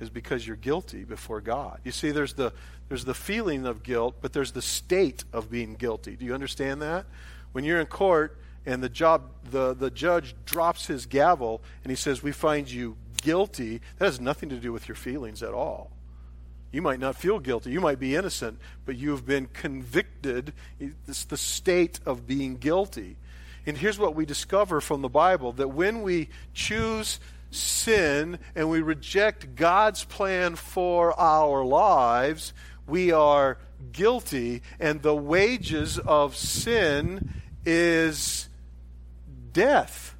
is 0.00 0.10
because 0.10 0.46
you're 0.46 0.56
guilty 0.56 1.04
before 1.04 1.40
God. 1.40 1.80
You 1.84 1.92
see, 1.92 2.10
there's 2.10 2.34
the 2.34 2.52
there's 2.88 3.04
the 3.04 3.14
feeling 3.14 3.66
of 3.66 3.84
guilt, 3.84 4.16
but 4.20 4.32
there's 4.32 4.52
the 4.52 4.62
state 4.62 5.22
of 5.32 5.48
being 5.48 5.74
guilty. 5.74 6.16
Do 6.16 6.24
you 6.24 6.34
understand 6.34 6.82
that? 6.82 7.06
When 7.52 7.64
you're 7.64 7.80
in 7.80 7.86
court 7.86 8.36
and 8.66 8.82
the 8.82 8.88
job 8.88 9.30
the, 9.48 9.74
the 9.74 9.90
judge 9.90 10.34
drops 10.44 10.86
his 10.86 11.06
gavel 11.06 11.62
and 11.84 11.90
he 11.90 11.96
says, 11.96 12.22
We 12.22 12.32
find 12.32 12.68
you 12.68 12.96
guilty, 13.22 13.80
that 13.98 14.06
has 14.06 14.20
nothing 14.20 14.48
to 14.48 14.56
do 14.56 14.72
with 14.72 14.88
your 14.88 14.96
feelings 14.96 15.42
at 15.42 15.54
all. 15.54 15.92
You 16.72 16.82
might 16.82 17.00
not 17.00 17.16
feel 17.16 17.38
guilty. 17.38 17.70
You 17.70 17.80
might 17.80 17.98
be 17.98 18.14
innocent, 18.14 18.58
but 18.86 18.96
you've 18.96 19.26
been 19.26 19.46
convicted. 19.46 20.52
It's 20.78 21.24
the 21.24 21.36
state 21.36 22.00
of 22.06 22.26
being 22.26 22.56
guilty. 22.56 23.16
And 23.66 23.76
here's 23.76 23.98
what 23.98 24.14
we 24.14 24.24
discover 24.24 24.80
from 24.80 25.02
the 25.02 25.08
Bible 25.08 25.52
that 25.52 25.68
when 25.68 26.02
we 26.02 26.28
choose 26.54 27.20
sin 27.50 28.38
and 28.54 28.70
we 28.70 28.80
reject 28.80 29.54
God's 29.56 30.04
plan 30.04 30.56
for 30.56 31.18
our 31.18 31.64
lives, 31.64 32.52
we 32.86 33.12
are 33.12 33.58
guilty, 33.92 34.62
and 34.78 35.02
the 35.02 35.14
wages 35.14 35.98
of 35.98 36.36
sin 36.36 37.30
is 37.64 38.48
death. 39.52 40.14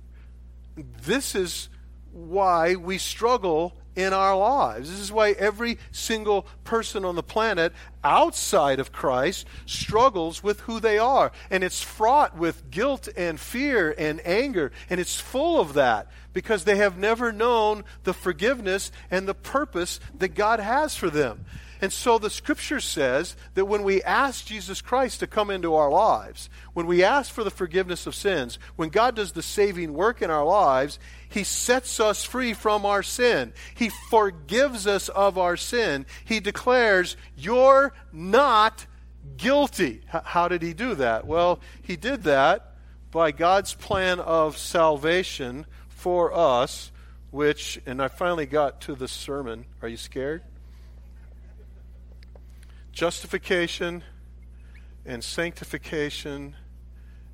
This 0.77 1.35
is 1.35 1.69
why 2.13 2.75
we 2.75 2.99
struggle 2.99 3.77
in 3.97 4.13
our 4.13 4.37
lives. 4.37 4.91
This 4.91 5.01
is 5.01 5.13
why 5.13 5.33
every 5.33 5.79
single 5.91 6.47
person 6.65 7.05
on 7.05 7.17
the 7.17 7.23
planet 7.23 7.73
outside 8.05 8.81
of 8.81 8.93
Christ 8.93 9.47
struggles 9.67 10.43
with 10.43 10.61
who 10.61 10.81
they 10.81 10.99
are. 10.99 11.33
And 11.51 11.65
it's 11.65 11.83
fraught 11.83 12.37
with 12.37 12.71
guilt 12.71 13.09
and 13.17 13.39
fear 13.39 13.95
and 13.99 14.25
anger. 14.27 14.73
And 14.89 15.01
it's 15.01 15.21
full 15.21 15.61
of 15.61 15.75
that 15.75 16.09
because 16.33 16.65
they 16.65 16.77
have 16.77 16.97
never 16.97 17.33
known 17.33 17.85
the 18.05 18.15
forgiveness 18.15 18.93
and 19.11 19.27
the 19.27 19.35
purpose 19.35 20.01
that 20.19 20.35
God 20.35 20.61
has 20.61 20.95
for 20.95 21.11
them. 21.11 21.45
And 21.81 21.93
so 21.93 22.19
the 22.19 22.31
scripture 22.31 22.81
says 22.81 23.37
that 23.55 23.65
when 23.65 23.83
we 23.83 24.03
ask 24.03 24.45
Jesus 24.45 24.83
Christ 24.83 25.21
to 25.21 25.27
come 25.27 25.51
into 25.51 25.75
our 25.75 25.91
lives, 25.91 26.51
when 26.75 26.87
we 26.87 27.03
ask 27.03 27.33
for 27.33 27.43
the 27.43 27.51
forgiveness 27.51 28.07
of 28.07 28.15
sins, 28.15 28.59
when 28.77 28.91
God 28.91 29.17
does 29.17 29.33
the 29.33 29.43
saving 29.43 29.95
work 29.95 30.21
in 30.21 30.31
our 30.31 30.45
lives, 30.45 30.99
He 31.29 31.43
sets 31.43 31.99
us 31.99 32.23
free 32.23 32.53
from 32.53 32.85
our 32.85 33.03
sin. 33.03 33.55
He 33.75 33.89
forgives 34.11 34.87
us 34.87 35.09
of 35.09 35.39
our 35.39 35.57
sin. 35.57 36.05
He 36.25 36.39
declares, 36.41 37.17
You're 37.35 37.95
not 38.13 38.87
guilty. 39.39 40.03
How 40.07 40.49
did 40.49 40.63
He 40.63 40.75
do 40.75 40.95
that? 40.97 41.27
Well, 41.27 41.61
He 41.81 41.97
did 41.97 42.25
that 42.25 42.75
by 43.11 43.33
God's 43.33 43.73
plan 43.75 44.21
of 44.21 44.59
salvation 44.59 45.65
for 45.89 46.33
us, 46.33 46.93
which, 47.31 47.81
and 47.87 48.03
I 48.03 48.09
finally 48.09 48.47
got 48.47 48.83
to 48.83 48.95
the 48.95 49.09
sermon. 49.09 49.65
Are 49.81 49.89
you 49.89 49.97
scared? 49.97 50.43
Justification 53.01 54.05
and 55.07 55.25
sanctification 55.25 56.55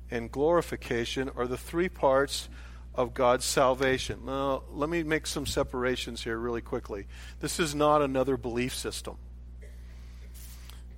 and 0.09 0.31
glorification 0.31 1.29
are 1.35 1.45
the 1.45 1.57
three 1.57 1.89
parts 1.89 2.47
of 2.95 3.13
God's 3.13 3.43
salvation. 3.43 4.21
Now, 4.25 4.63
let 4.71 4.89
me 4.89 5.03
make 5.03 5.27
some 5.27 5.45
separations 5.45 6.23
here 6.23 6.37
really 6.37 6.61
quickly. 6.61 7.05
This 7.41 7.59
is 7.59 7.75
not 7.75 8.01
another 8.01 8.37
belief 8.37 8.73
system. 8.73 9.17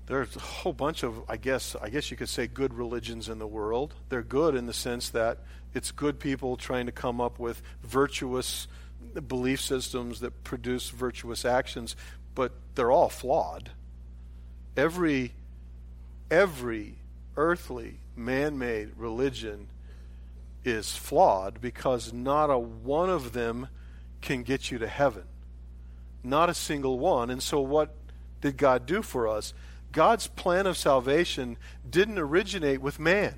There's 0.05 0.35
a 0.35 0.39
whole 0.39 0.73
bunch 0.73 1.01
of, 1.01 1.23
I 1.27 1.37
guess, 1.37 1.75
I 1.81 1.89
guess 1.89 2.11
you 2.11 2.17
could 2.17 2.29
say 2.29 2.45
good 2.45 2.75
religions 2.75 3.27
in 3.27 3.39
the 3.39 3.47
world. 3.47 3.95
They're 4.09 4.21
good 4.21 4.53
in 4.53 4.67
the 4.67 4.73
sense 4.73 5.09
that 5.09 5.39
it's 5.73 5.89
good 5.89 6.19
people 6.19 6.57
trying 6.57 6.85
to 6.85 6.91
come 6.91 7.19
up 7.19 7.39
with 7.39 7.63
virtuous 7.81 8.67
belief 9.27 9.61
systems 9.61 10.19
that 10.19 10.43
produce 10.43 10.91
virtuous 10.91 11.43
actions, 11.43 11.95
but 12.35 12.51
they're 12.75 12.91
all 12.91 13.09
flawed. 13.09 13.71
Every 14.79 15.33
every 16.31 16.95
earthly 17.35 17.99
man-made 18.15 18.91
religion 18.95 19.67
is 20.63 20.95
flawed 20.95 21.59
because 21.59 22.13
not 22.13 22.49
a 22.49 22.57
one 22.57 23.09
of 23.09 23.33
them 23.33 23.67
can 24.21 24.43
get 24.43 24.71
you 24.71 24.77
to 24.77 24.87
heaven. 24.87 25.23
Not 26.23 26.49
a 26.49 26.53
single 26.53 26.97
one. 26.97 27.29
And 27.29 27.43
so 27.43 27.59
what 27.59 27.93
did 28.39 28.55
God 28.55 28.85
do 28.85 29.01
for 29.01 29.27
us? 29.27 29.53
God's 29.91 30.27
plan 30.27 30.65
of 30.65 30.77
salvation 30.77 31.57
didn't 31.89 32.17
originate 32.17 32.79
with 32.79 32.99
man. 32.99 33.35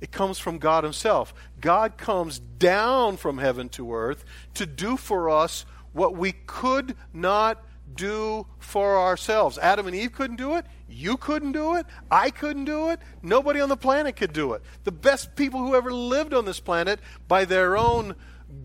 It 0.00 0.10
comes 0.10 0.38
from 0.38 0.56
God 0.56 0.84
Himself. 0.84 1.34
God 1.60 1.98
comes 1.98 2.38
down 2.38 3.18
from 3.18 3.36
heaven 3.36 3.68
to 3.70 3.94
earth 3.94 4.24
to 4.54 4.64
do 4.64 4.96
for 4.96 5.28
us 5.28 5.66
what 5.92 6.16
we 6.16 6.32
could 6.32 6.96
not 7.12 7.62
do 7.94 8.46
for 8.58 8.98
ourselves. 8.98 9.58
Adam 9.58 9.86
and 9.86 9.96
Eve 9.96 10.12
couldn't 10.12 10.36
do 10.36 10.56
it. 10.56 10.66
You 10.88 11.16
couldn't 11.16 11.52
do 11.52 11.76
it. 11.76 11.86
I 12.10 12.30
couldn't 12.30 12.64
do 12.64 12.90
it. 12.90 13.00
Nobody 13.22 13.60
on 13.60 13.68
the 13.68 13.76
planet 13.76 14.16
could 14.16 14.32
do 14.32 14.54
it. 14.54 14.62
The 14.84 14.92
best 14.92 15.36
people 15.36 15.60
who 15.60 15.74
ever 15.74 15.92
lived 15.92 16.34
on 16.34 16.44
this 16.44 16.60
planet, 16.60 17.00
by 17.28 17.44
their 17.44 17.76
own 17.76 18.16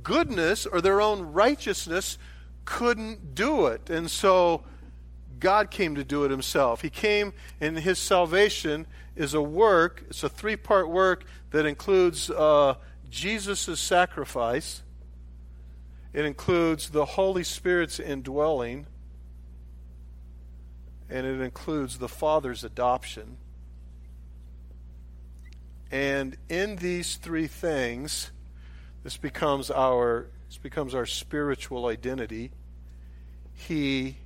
goodness 0.03 0.65
or 0.65 0.81
their 0.81 1.01
own 1.01 1.21
righteousness, 1.33 2.17
couldn't 2.65 3.35
do 3.35 3.67
it. 3.67 3.89
And 3.89 4.09
so 4.09 4.63
God 5.39 5.69
came 5.69 5.95
to 5.95 6.03
do 6.03 6.23
it 6.23 6.31
himself. 6.31 6.81
He 6.81 6.89
came, 6.89 7.33
and 7.61 7.77
his 7.77 7.99
salvation 7.99 8.88
is 9.15 9.33
a 9.33 9.41
work, 9.41 10.03
it's 10.09 10.23
a 10.23 10.29
three 10.29 10.55
part 10.55 10.89
work 10.89 11.25
that 11.51 11.65
includes 11.65 12.29
uh, 12.29 12.75
Jesus' 13.09 13.79
sacrifice, 13.79 14.81
it 16.13 16.25
includes 16.25 16.89
the 16.89 17.05
Holy 17.05 17.43
Spirit's 17.43 17.99
indwelling, 17.99 18.88
and 21.10 21.26
it 21.26 21.41
includes 21.41 21.98
the 21.98 22.08
Father's 22.08 22.63
adoption. 22.63 23.38
And 25.91 26.36
in 26.50 26.78
these 26.78 27.15
three 27.18 27.48
things, 27.48 28.32
this 29.04 29.18
becomes 29.18 29.70
our 29.70 30.28
this 30.48 30.58
becomes 30.58 30.96
our 30.96 31.06
spiritual 31.06 31.88
identity. 31.88 32.52
He 33.54 34.18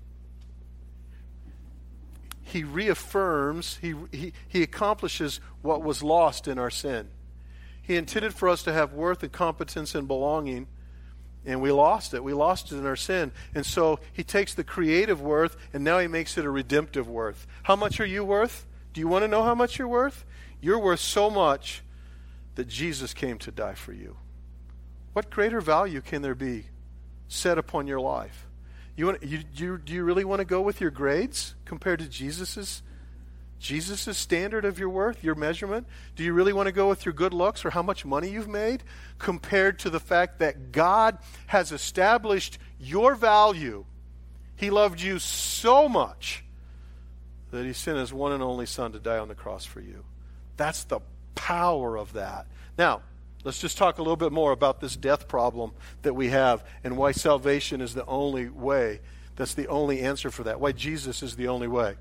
he 2.49 2.63
reaffirms, 2.63 3.77
he, 3.77 3.93
he, 4.11 4.33
he 4.47 4.63
accomplishes 4.63 5.39
what 5.61 5.83
was 5.83 6.01
lost 6.01 6.47
in 6.47 6.57
our 6.57 6.71
sin. 6.71 7.07
He 7.83 7.95
intended 7.95 8.33
for 8.33 8.49
us 8.49 8.63
to 8.63 8.73
have 8.73 8.91
worth 8.91 9.21
and 9.21 9.31
competence 9.31 9.93
and 9.93 10.07
belonging, 10.07 10.67
and 11.45 11.61
we 11.61 11.71
lost 11.71 12.13
it. 12.13 12.23
We 12.23 12.33
lost 12.33 12.71
it 12.71 12.77
in 12.77 12.85
our 12.85 12.95
sin. 12.95 13.31
And 13.55 13.65
so 13.65 13.99
he 14.13 14.23
takes 14.23 14.53
the 14.53 14.63
creative 14.63 15.21
worth 15.21 15.55
and 15.73 15.83
now 15.83 15.99
he 15.99 16.07
makes 16.07 16.37
it 16.37 16.45
a 16.45 16.49
redemptive 16.49 17.07
worth. 17.07 17.47
How 17.63 17.75
much 17.75 17.99
are 17.99 18.05
you 18.05 18.23
worth? 18.23 18.65
Do 18.93 19.01
you 19.01 19.07
want 19.07 19.23
to 19.23 19.27
know 19.27 19.43
how 19.43 19.55
much 19.55 19.77
you're 19.79 19.87
worth? 19.87 20.25
You're 20.61 20.79
worth 20.79 20.99
so 20.99 21.29
much 21.29 21.81
that 22.55 22.67
Jesus 22.67 23.13
came 23.13 23.37
to 23.39 23.51
die 23.51 23.75
for 23.75 23.93
you. 23.93 24.17
What 25.13 25.29
greater 25.29 25.61
value 25.61 26.01
can 26.01 26.21
there 26.21 26.35
be 26.35 26.65
set 27.27 27.57
upon 27.57 27.87
your 27.87 27.99
life? 27.99 28.45
You 28.95 29.05
want, 29.05 29.23
you, 29.23 29.39
you, 29.55 29.77
do 29.77 29.93
you 29.93 30.03
really 30.03 30.25
want 30.25 30.39
to 30.39 30.45
go 30.45 30.61
with 30.61 30.81
your 30.81 30.91
grades 30.91 31.55
compared 31.63 31.99
to 31.99 32.07
Jesus's 32.07 32.81
Jesus' 33.59 34.17
standard 34.17 34.65
of 34.65 34.79
your 34.79 34.89
worth, 34.89 35.23
your 35.23 35.35
measurement? 35.35 35.87
Do 36.15 36.23
you 36.23 36.33
really 36.33 36.53
want 36.53 36.67
to 36.67 36.71
go 36.71 36.87
with 36.87 37.05
your 37.05 37.13
good 37.13 37.33
looks 37.33 37.65
or 37.65 37.69
how 37.69 37.81
much 37.81 38.05
money 38.05 38.29
you've 38.29 38.47
made 38.47 38.83
compared 39.17 39.79
to 39.79 39.89
the 39.89 39.99
fact 39.99 40.39
that 40.39 40.71
God 40.71 41.17
has 41.47 41.71
established 41.71 42.57
your 42.79 43.15
value? 43.15 43.85
He 44.55 44.69
loved 44.69 45.01
you 45.01 45.19
so 45.19 45.89
much 45.89 46.43
that 47.51 47.65
he 47.65 47.73
sent 47.73 47.97
his 47.97 48.13
one 48.13 48.31
and 48.31 48.43
only 48.43 48.65
Son 48.65 48.91
to 48.93 48.99
die 48.99 49.17
on 49.17 49.27
the 49.27 49.35
cross 49.35 49.65
for 49.65 49.81
you. 49.81 50.03
That's 50.57 50.83
the 50.85 50.99
power 51.35 51.97
of 51.97 52.13
that. 52.13 52.47
Now, 52.77 53.01
Let's 53.43 53.59
just 53.59 53.77
talk 53.77 53.99
a 53.99 54.01
little 54.01 54.17
bit 54.17 54.33
more 54.33 54.51
about 54.51 54.81
this 54.81 54.95
death 54.97 55.27
problem 55.27 55.71
that 56.01 56.13
we 56.13 56.27
have 56.29 56.63
and 56.83 56.97
why 56.97 57.13
salvation 57.13 57.79
is 57.79 57.93
the 57.93 58.05
only 58.05 58.49
way. 58.49 58.99
That's 59.37 59.53
the 59.53 59.67
only 59.67 60.01
answer 60.01 60.29
for 60.29 60.43
that. 60.43 60.59
Why 60.59 60.73
Jesus 60.73 61.23
is 61.23 61.37
the 61.37 61.47
only 61.47 61.69
way. 61.69 61.95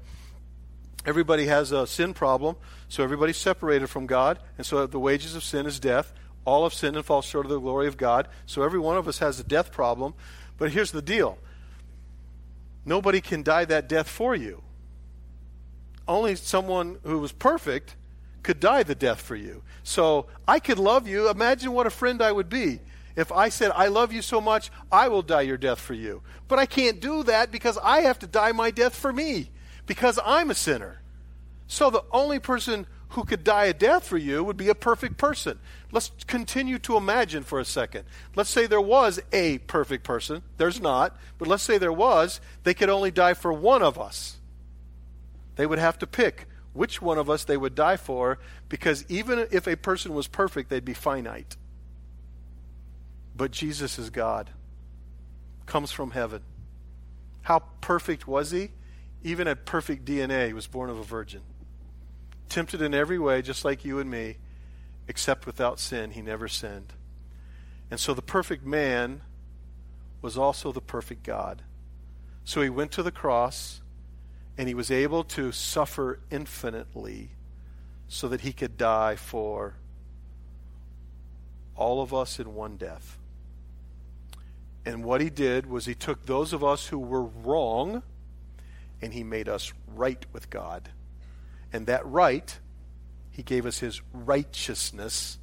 Everybody 1.08 1.46
has 1.46 1.72
a 1.72 1.86
sin 1.86 2.12
problem, 2.12 2.56
so 2.90 3.02
everybody's 3.02 3.38
separated 3.38 3.86
from 3.86 4.04
God, 4.04 4.38
and 4.58 4.66
so 4.66 4.86
the 4.86 5.00
wages 5.00 5.34
of 5.34 5.42
sin 5.42 5.64
is 5.64 5.80
death. 5.80 6.12
All 6.44 6.66
of 6.66 6.74
sin 6.74 6.96
and 6.96 7.04
fall 7.04 7.22
short 7.22 7.46
of 7.46 7.50
the 7.50 7.58
glory 7.58 7.86
of 7.86 7.96
God. 7.96 8.28
So 8.44 8.62
every 8.62 8.78
one 8.78 8.98
of 8.98 9.08
us 9.08 9.18
has 9.20 9.40
a 9.40 9.42
death 9.42 9.72
problem. 9.72 10.12
But 10.58 10.70
here's 10.70 10.90
the 10.90 11.00
deal 11.00 11.38
nobody 12.84 13.22
can 13.22 13.42
die 13.42 13.64
that 13.64 13.88
death 13.88 14.06
for 14.06 14.34
you. 14.34 14.60
Only 16.06 16.34
someone 16.34 16.98
who 17.04 17.20
was 17.20 17.32
perfect 17.32 17.96
could 18.42 18.60
die 18.60 18.82
the 18.82 18.94
death 18.94 19.22
for 19.22 19.34
you. 19.34 19.62
So 19.84 20.26
I 20.46 20.58
could 20.58 20.78
love 20.78 21.08
you. 21.08 21.30
Imagine 21.30 21.72
what 21.72 21.86
a 21.86 21.90
friend 21.90 22.20
I 22.20 22.32
would 22.32 22.50
be. 22.50 22.80
If 23.16 23.32
I 23.32 23.48
said, 23.48 23.72
I 23.74 23.86
love 23.86 24.12
you 24.12 24.20
so 24.20 24.42
much, 24.42 24.70
I 24.92 25.08
will 25.08 25.22
die 25.22 25.40
your 25.40 25.56
death 25.56 25.80
for 25.80 25.94
you. 25.94 26.20
But 26.48 26.58
I 26.58 26.66
can't 26.66 27.00
do 27.00 27.22
that 27.22 27.50
because 27.50 27.78
I 27.82 28.02
have 28.02 28.18
to 28.18 28.26
die 28.26 28.52
my 28.52 28.70
death 28.70 28.94
for 28.94 29.10
me, 29.10 29.48
because 29.88 30.20
I'm 30.24 30.50
a 30.50 30.54
sinner. 30.54 31.00
So 31.66 31.90
the 31.90 32.04
only 32.12 32.38
person 32.38 32.86
who 33.10 33.24
could 33.24 33.42
die 33.42 33.64
a 33.64 33.72
death 33.72 34.06
for 34.06 34.18
you 34.18 34.44
would 34.44 34.58
be 34.58 34.68
a 34.68 34.74
perfect 34.74 35.16
person. 35.16 35.58
Let's 35.90 36.12
continue 36.26 36.78
to 36.80 36.96
imagine 36.96 37.42
for 37.42 37.58
a 37.58 37.64
second. 37.64 38.04
Let's 38.36 38.50
say 38.50 38.66
there 38.66 38.80
was 38.80 39.18
a 39.32 39.58
perfect 39.58 40.04
person. 40.04 40.42
There's 40.58 40.80
not, 40.80 41.16
but 41.38 41.48
let's 41.48 41.62
say 41.62 41.78
there 41.78 41.92
was. 41.92 42.40
They 42.62 42.74
could 42.74 42.90
only 42.90 43.10
die 43.10 43.34
for 43.34 43.52
one 43.52 43.82
of 43.82 43.98
us. 43.98 44.36
They 45.56 45.66
would 45.66 45.78
have 45.78 45.98
to 46.00 46.06
pick 46.06 46.46
which 46.74 47.00
one 47.02 47.18
of 47.18 47.28
us 47.28 47.44
they 47.44 47.56
would 47.56 47.74
die 47.74 47.96
for, 47.96 48.38
because 48.68 49.04
even 49.08 49.48
if 49.50 49.66
a 49.66 49.76
person 49.76 50.14
was 50.14 50.28
perfect, 50.28 50.68
they'd 50.68 50.84
be 50.84 50.94
finite. 50.94 51.56
But 53.34 53.50
Jesus 53.50 53.98
is 53.98 54.10
God, 54.10 54.50
comes 55.66 55.90
from 55.90 56.10
heaven. 56.10 56.42
How 57.42 57.60
perfect 57.80 58.28
was 58.28 58.50
he? 58.50 58.70
Even 59.22 59.48
at 59.48 59.64
perfect 59.64 60.04
DNA, 60.04 60.52
was 60.52 60.66
born 60.66 60.90
of 60.90 60.98
a 60.98 61.04
virgin. 61.04 61.42
Tempted 62.48 62.80
in 62.80 62.94
every 62.94 63.18
way, 63.18 63.42
just 63.42 63.64
like 63.64 63.84
you 63.84 63.98
and 63.98 64.10
me, 64.10 64.36
except 65.06 65.46
without 65.46 65.80
sin, 65.80 66.12
he 66.12 66.22
never 66.22 66.48
sinned. 66.48 66.92
And 67.90 67.98
so 67.98 68.14
the 68.14 68.22
perfect 68.22 68.64
man 68.64 69.22
was 70.20 70.36
also 70.36 70.72
the 70.72 70.80
perfect 70.80 71.22
God. 71.22 71.62
So 72.44 72.62
he 72.62 72.70
went 72.70 72.92
to 72.92 73.02
the 73.02 73.10
cross 73.10 73.80
and 74.56 74.68
he 74.68 74.74
was 74.74 74.90
able 74.90 75.24
to 75.24 75.52
suffer 75.52 76.20
infinitely 76.30 77.30
so 78.08 78.28
that 78.28 78.40
he 78.40 78.52
could 78.52 78.76
die 78.76 79.16
for 79.16 79.74
all 81.76 82.02
of 82.02 82.12
us 82.12 82.40
in 82.40 82.54
one 82.54 82.76
death. 82.76 83.18
And 84.84 85.04
what 85.04 85.20
he 85.20 85.30
did 85.30 85.66
was 85.66 85.86
he 85.86 85.94
took 85.94 86.26
those 86.26 86.52
of 86.52 86.64
us 86.64 86.86
who 86.86 86.98
were 86.98 87.22
wrong 87.22 88.02
and 89.00 89.12
he 89.12 89.22
made 89.22 89.48
us 89.48 89.72
right 89.94 90.24
with 90.32 90.50
God. 90.50 90.90
And 91.72 91.86
that 91.86 92.06
right, 92.06 92.58
he 93.30 93.42
gave 93.42 93.66
us 93.66 93.78
his 93.78 94.00
righteousness, 94.12 95.38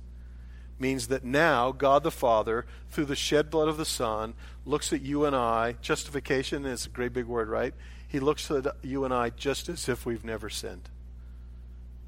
means 0.77 1.07
that 1.07 1.23
now 1.23 1.71
God 1.71 2.03
the 2.03 2.11
Father, 2.11 2.65
through 2.89 3.05
the 3.05 3.15
shed 3.15 3.49
blood 3.49 3.67
of 3.67 3.77
the 3.77 3.85
Son, 3.85 4.33
looks 4.65 4.91
at 4.91 5.01
you 5.01 5.25
and 5.25 5.35
I. 5.35 5.75
Justification 5.81 6.65
is 6.65 6.85
a 6.85 6.89
great 6.89 7.13
big 7.13 7.25
word, 7.25 7.47
right? 7.47 7.73
He 8.07 8.19
looks 8.19 8.49
at 8.51 8.67
you 8.81 9.05
and 9.05 9.13
I 9.13 9.29
just 9.29 9.69
as 9.69 9.87
if 9.87 10.05
we've 10.05 10.25
never 10.25 10.49
sinned. 10.49 10.89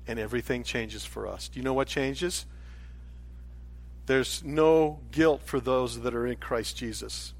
And 0.07 0.19
everything 0.19 0.63
changes 0.63 1.05
for 1.05 1.27
us. 1.27 1.47
Do 1.47 1.60
you 1.60 1.63
know 1.63 1.73
what 1.73 1.88
changes? 1.88 2.45
There's 4.05 4.43
no 4.43 4.99
guilt 5.12 5.41
for 5.43 5.60
those 5.60 6.01
that 6.01 6.15
are 6.15 6.25
in 6.25 6.38
Christ 6.38 6.77
Jesus. 6.77 7.33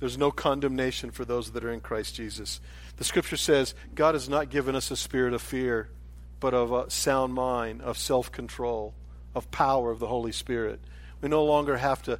There's 0.00 0.18
no 0.18 0.30
condemnation 0.30 1.10
for 1.10 1.24
those 1.24 1.52
that 1.52 1.64
are 1.64 1.70
in 1.70 1.80
Christ 1.80 2.14
Jesus. 2.14 2.60
The 2.96 3.04
scripture 3.04 3.36
says 3.36 3.74
God 3.94 4.14
has 4.14 4.28
not 4.28 4.50
given 4.50 4.74
us 4.74 4.90
a 4.90 4.96
spirit 4.96 5.34
of 5.34 5.42
fear, 5.42 5.88
but 6.40 6.54
of 6.54 6.72
a 6.72 6.90
sound 6.90 7.34
mind, 7.34 7.82
of 7.82 7.96
self 7.96 8.32
control, 8.32 8.94
of 9.34 9.50
power 9.50 9.90
of 9.90 9.98
the 9.98 10.08
Holy 10.08 10.32
Spirit. 10.32 10.80
We 11.20 11.28
no 11.28 11.44
longer 11.44 11.76
have 11.76 12.02
to 12.04 12.18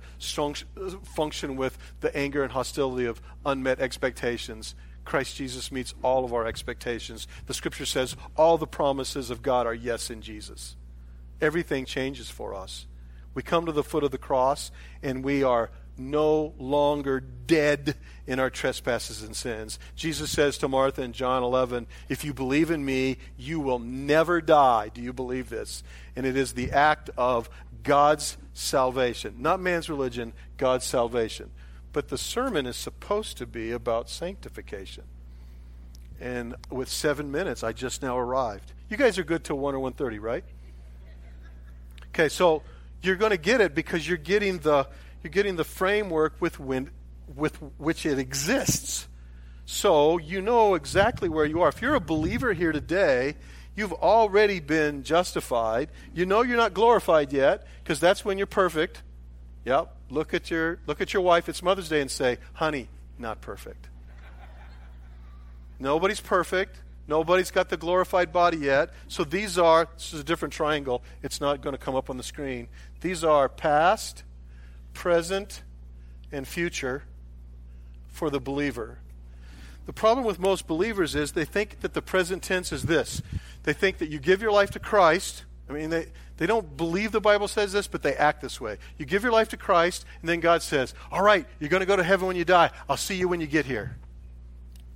function 1.05 1.57
with 1.57 1.79
the 2.01 2.14
anger 2.14 2.43
and 2.43 2.53
hostility 2.53 3.07
of 3.07 3.23
unmet 3.45 3.81
expectations 3.81 4.75
Christ 5.05 5.37
Jesus 5.37 5.73
meets 5.73 5.95
all 6.03 6.25
of 6.25 6.33
our 6.33 6.47
expectations. 6.47 7.27
The 7.47 7.55
scripture 7.55 7.87
says 7.87 8.16
all 8.37 8.59
the 8.59 8.66
promises 8.66 9.31
of 9.31 9.43
God 9.43 9.66
are 9.66 9.75
yes 9.75 10.11
in 10.11 10.23
Jesus. 10.23 10.77
Everything 11.40 11.85
changes 11.85 12.31
for 12.31 12.55
us. 12.55 12.87
We 13.35 13.43
come 13.43 13.66
to 13.66 13.73
the 13.73 13.85
foot 13.85 14.05
of 14.05 14.11
the 14.11 14.19
cross 14.19 14.71
and 15.03 15.25
we 15.25 15.43
are 15.43 15.71
no 16.01 16.55
longer 16.59 17.21
dead 17.21 17.97
in 18.27 18.39
our 18.39 18.51
trespasses 18.51 19.23
and 19.23 19.35
sins. 19.35 19.79
Jesus 19.97 20.31
says 20.31 20.59
to 20.59 20.69
Martha 20.69 21.03
in 21.03 21.13
John 21.13 21.43
11, 21.43 21.87
If 22.09 22.25
you 22.25 22.33
believe 22.33 22.71
in 22.71 22.85
me, 22.85 23.19
you 23.37 23.61
will 23.61 23.79
never 23.79 24.41
die. 24.41 24.91
Do 24.93 25.03
you 25.03 25.13
believe 25.13 25.51
this? 25.51 25.83
And 26.17 26.25
it 26.25 26.37
is 26.37 26.53
the 26.53 26.73
act 26.73 27.11
of 27.17 27.51
God's 27.83 28.37
salvation, 28.55 29.37
not 29.39 29.61
man's 29.61 29.89
religion, 29.89 30.33
God's 30.57 30.85
salvation. 30.85 31.51
But 31.93 32.09
the 32.09 32.19
sermon 32.19 32.67
is 32.67 32.77
supposed 32.77 33.39
to 33.39 33.47
be 33.47 33.73
about 33.73 34.09
sanctification. 34.09 35.05
And 36.21 36.55
with 36.71 36.89
seven 36.89 37.33
minutes, 37.33 37.65
I 37.65 37.73
just 37.73 38.03
now 38.03 38.19
arrived. 38.19 38.73
You 38.89 38.97
guys 38.97 39.19
are 39.19 39.25
good 39.25 39.43
till 39.43 39.59
1 39.59 39.75
or 39.75 39.91
1.30, 39.91 40.21
right? 40.21 40.45
Okay, 42.09 42.29
so 42.29 42.63
you're 43.03 43.17
going 43.17 43.31
to 43.31 43.39
get 43.39 43.61
it 43.61 43.75
because 43.75 44.07
you're 44.07 44.19
getting 44.19 44.59
the 44.59 44.87
you're 45.23 45.31
getting 45.31 45.57
the 45.57 45.65
framework 45.65 46.35
with, 46.41 46.59
when, 46.59 46.91
with 47.35 47.57
which 47.79 48.07
it 48.07 48.19
exists. 48.19 49.07
So 49.67 50.19
you 50.19 50.43
know 50.43 50.75
exactly 50.75 51.29
where 51.29 51.45
you 51.45 51.63
are. 51.63 51.69
If 51.69 51.81
you're 51.81 51.95
a 51.95 52.01
believer 52.01 52.53
here 52.53 52.73
today, 52.73 53.37
you've 53.77 53.93
already 53.93 54.61
been 54.61 55.05
justified. 55.05 55.91
You 56.13 56.27
know 56.27 56.43
you're 56.43 56.57
not 56.57 56.75
glorified 56.75 57.33
yet 57.33 57.67
because 57.83 58.01
that's 58.01 58.25
when 58.25 58.37
you're 58.37 58.49
perfect. 58.49 59.03
Yep. 59.65 59.95
Look 60.11 60.35
at 60.35 60.51
your 60.51 60.79
look 60.87 61.01
at 61.01 61.15
your 61.15 61.23
wife. 61.23 61.49
It's 61.49 61.63
Mother's 61.63 61.89
Day 61.89 62.01
and 62.01 62.11
say, 62.11 62.39
"Honey, 62.55 62.89
not 63.19 63.41
perfect." 63.41 63.89
Nobody's 65.79 66.21
perfect. 66.21 66.77
Nobody's 67.07 67.51
got 67.51 67.69
the 67.69 67.77
glorified 67.77 68.33
body 68.33 68.59
yet. 68.59 68.91
So 69.09 69.25
these 69.25 69.59
are 69.59 69.89
this 69.97 70.13
is 70.13 70.21
a 70.21 70.25
different 70.25 70.53
triangle. 70.53 71.03
It's 71.23 71.41
not 71.41 71.61
going 71.61 71.75
to 71.75 71.79
come 71.79 71.95
up 71.95 72.11
on 72.11 72.17
the 72.17 72.23
screen. 72.23 72.69
These 73.01 73.23
are 73.25 73.49
past, 73.49 74.25
present, 75.01 75.63
and 76.31 76.47
future 76.47 77.05
for 78.09 78.29
the 78.29 78.39
believer. 78.39 78.99
The 79.87 79.95
problem 79.95 80.27
with 80.27 80.39
most 80.39 80.67
believers 80.67 81.15
is 81.15 81.33
they 81.33 81.47
think 81.47 81.81
that 81.81 81.95
the 81.95 82.03
present 82.03 82.43
tense 82.43 82.71
is 82.71 82.83
this. 82.83 83.23
They 83.63 83.73
think 83.73 83.97
that 83.97 84.11
you 84.11 84.19
give 84.19 84.43
your 84.43 84.53
life 84.53 84.73
to 84.73 84.79
Christ. 84.79 85.45
I 85.71 85.73
mean, 85.73 85.89
they, 85.89 86.09
they 86.37 86.45
don't 86.45 86.77
believe 86.77 87.13
the 87.13 87.21
Bible 87.21 87.49
says 87.49 87.73
this, 87.73 87.87
but 87.87 88.03
they 88.03 88.15
act 88.15 88.43
this 88.43 88.61
way. 88.61 88.77
You 88.99 89.07
give 89.07 89.23
your 89.23 89.33
life 89.33 89.49
to 89.49 89.57
Christ, 89.57 90.05
and 90.21 90.29
then 90.29 90.41
God 90.41 90.61
says, 90.61 90.93
All 91.11 91.23
right, 91.23 91.47
you're 91.61 91.71
going 91.71 91.81
to 91.81 91.87
go 91.87 91.97
to 91.97 92.05
heaven 92.05 92.27
when 92.27 92.37
you 92.37 92.45
die. 92.45 92.71
I'll 92.87 92.99
see 92.99 93.17
you 93.17 93.27
when 93.27 93.41
you 93.41 93.47
get 93.47 93.65
here. 93.65 93.97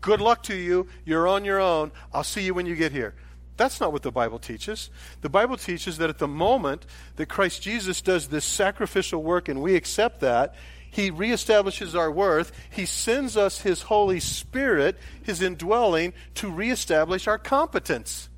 Good 0.03 0.21
luck 0.21 0.43
to 0.45 0.55
you. 0.55 0.87
You're 1.07 1.27
on 1.27 1.47
your 1.47 1.61
own. 1.61 1.93
I'll 2.13 2.25
see 2.25 2.43
you 2.43 2.53
when 2.53 2.67
you 2.67 2.77
get 2.77 2.93
here. 2.93 3.15
That's 3.57 3.81
not 3.81 3.93
what 3.93 4.03
the 4.03 4.11
Bible 4.11 4.39
teaches. 4.39 4.91
The 5.21 5.29
Bible 5.29 5.57
teaches 5.57 5.99
that 5.99 6.11
at 6.11 6.19
the 6.19 6.29
moment 6.29 6.87
that 7.17 7.27
Christ 7.27 7.63
Jesus 7.63 8.01
does 8.01 8.29
this 8.29 8.45
sacrificial 8.45 9.23
work 9.23 9.49
and 9.49 9.63
we 9.63 9.77
accept 9.77 10.21
that, 10.21 10.55
he 10.95 11.11
reestablishes 11.11 11.99
our 11.99 12.09
worth. 12.09 12.53
He 12.71 12.87
sends 12.87 13.37
us 13.37 13.61
His 13.61 13.83
Holy 13.83 14.21
Spirit, 14.21 14.97
His 15.25 15.43
indwelling, 15.43 16.13
to 16.37 16.49
reestablish 16.49 17.27
our 17.27 17.37
competence. 17.37 18.29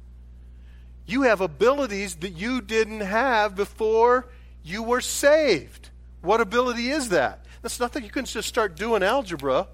You 1.04 1.22
have 1.22 1.42
abilities 1.42 2.16
that 2.16 2.30
you 2.30 2.62
didn't 2.62 3.00
have 3.00 3.56
before 3.56 4.28
you 4.64 4.82
were 4.82 5.02
saved. 5.02 5.90
What 6.22 6.40
ability 6.40 6.88
is 6.88 7.10
that? 7.10 7.44
That's 7.60 7.78
nothing 7.78 8.04
you 8.04 8.10
can 8.10 8.24
just 8.24 8.48
start 8.48 8.74
doing 8.74 9.02
algebra, 9.02 9.68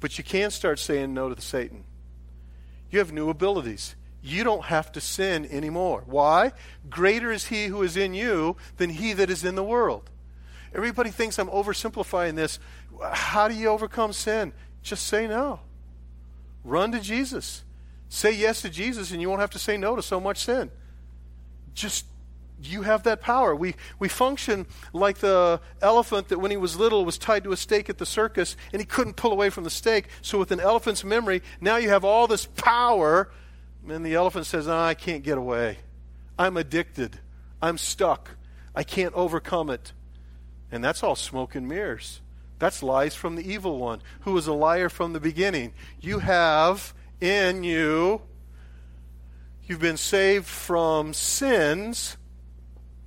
but 0.00 0.16
you 0.16 0.24
can 0.24 0.50
start 0.50 0.78
saying 0.78 1.12
no 1.12 1.28
to 1.28 1.34
the 1.34 1.42
Satan. 1.42 1.84
You 2.90 3.00
have 3.00 3.12
new 3.12 3.28
abilities 3.28 3.96
you 4.26 4.44
don't 4.44 4.64
have 4.64 4.90
to 4.92 5.00
sin 5.00 5.46
anymore. 5.50 6.02
Why? 6.06 6.52
Greater 6.90 7.30
is 7.30 7.46
he 7.46 7.66
who 7.66 7.82
is 7.82 7.96
in 7.96 8.12
you 8.12 8.56
than 8.76 8.90
he 8.90 9.12
that 9.12 9.30
is 9.30 9.44
in 9.44 9.54
the 9.54 9.62
world. 9.62 10.10
Everybody 10.74 11.10
thinks 11.10 11.38
I'm 11.38 11.48
oversimplifying 11.48 12.34
this. 12.34 12.58
How 13.12 13.46
do 13.48 13.54
you 13.54 13.68
overcome 13.68 14.12
sin? 14.12 14.52
Just 14.82 15.06
say 15.06 15.26
no. 15.26 15.60
Run 16.64 16.92
to 16.92 17.00
Jesus. 17.00 17.62
Say 18.08 18.32
yes 18.32 18.62
to 18.62 18.68
Jesus, 18.68 19.10
and 19.12 19.20
you 19.20 19.28
won't 19.28 19.40
have 19.40 19.50
to 19.50 19.58
say 19.58 19.76
no 19.76 19.96
to 19.96 20.02
so 20.02 20.18
much 20.18 20.44
sin. 20.44 20.70
Just 21.74 22.06
you 22.62 22.82
have 22.82 23.04
that 23.04 23.20
power. 23.20 23.54
We, 23.54 23.74
we 23.98 24.08
function 24.08 24.66
like 24.92 25.18
the 25.18 25.60
elephant 25.80 26.28
that 26.28 26.38
when 26.38 26.50
he 26.50 26.56
was 26.56 26.76
little 26.76 27.04
was 27.04 27.18
tied 27.18 27.44
to 27.44 27.52
a 27.52 27.56
stake 27.56 27.88
at 27.88 27.98
the 27.98 28.06
circus 28.06 28.56
and 28.72 28.80
he 28.80 28.86
couldn't 28.86 29.14
pull 29.14 29.30
away 29.30 29.50
from 29.50 29.64
the 29.64 29.70
stake. 29.70 30.08
So, 30.22 30.38
with 30.38 30.50
an 30.52 30.60
elephant's 30.60 31.04
memory, 31.04 31.42
now 31.60 31.76
you 31.76 31.90
have 31.90 32.04
all 32.04 32.26
this 32.26 32.46
power 32.46 33.30
and 33.88 34.04
the 34.04 34.14
elephant 34.14 34.46
says, 34.46 34.68
oh, 34.68 34.76
I 34.76 34.94
can't 34.94 35.22
get 35.22 35.38
away. 35.38 35.78
I'm 36.38 36.56
addicted. 36.56 37.18
I'm 37.62 37.78
stuck. 37.78 38.30
I 38.74 38.82
can't 38.82 39.14
overcome 39.14 39.70
it. 39.70 39.92
And 40.70 40.84
that's 40.84 41.02
all 41.02 41.16
smoke 41.16 41.54
and 41.54 41.66
mirrors. 41.68 42.20
That's 42.58 42.82
lies 42.82 43.14
from 43.14 43.36
the 43.36 43.50
evil 43.50 43.78
one, 43.78 44.02
who 44.20 44.32
was 44.32 44.46
a 44.46 44.52
liar 44.52 44.88
from 44.88 45.12
the 45.12 45.20
beginning. 45.20 45.72
You 46.00 46.20
have 46.20 46.94
in 47.20 47.64
you, 47.64 48.22
you've 49.64 49.80
been 49.80 49.96
saved 49.96 50.46
from 50.46 51.12
sins. 51.12 52.16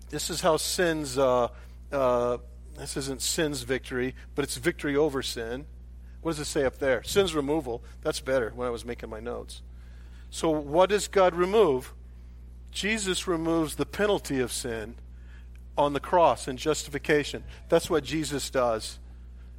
This 0.10 0.30
is 0.30 0.42
how 0.42 0.58
sins, 0.58 1.18
uh, 1.18 1.50
uh, 1.92 2.38
this 2.78 2.96
isn't 2.98 3.22
sin's 3.22 3.64
victory, 3.64 4.16
but 4.36 4.44
it's 4.44 4.58
victory 4.58 4.96
over 4.96 5.22
sin. 5.22 5.66
What 6.22 6.32
does 6.32 6.40
it 6.40 6.46
say 6.46 6.66
up 6.66 6.80
there? 6.80 7.04
Sin's 7.04 7.34
removal. 7.34 7.84
That's 8.02 8.20
better 8.20 8.52
when 8.56 8.68
I 8.68 8.72
was 8.72 8.86
making 8.86 9.10
my 9.10 9.20
notes. 9.20 9.62
So, 10.30 10.50
what 10.50 10.90
does 10.90 11.08
God 11.08 11.36
remove? 11.36 11.94
Jesus 12.72 13.28
removes 13.28 13.76
the 13.76 13.86
penalty 13.86 14.40
of 14.40 14.52
sin 14.52 14.96
on 15.78 15.94
the 15.94 16.00
cross 16.00 16.48
in 16.48 16.58
justification. 16.58 17.44
That's 17.70 17.90
what 17.90 18.04
Jesus 18.04 18.50
does. 18.50 19.00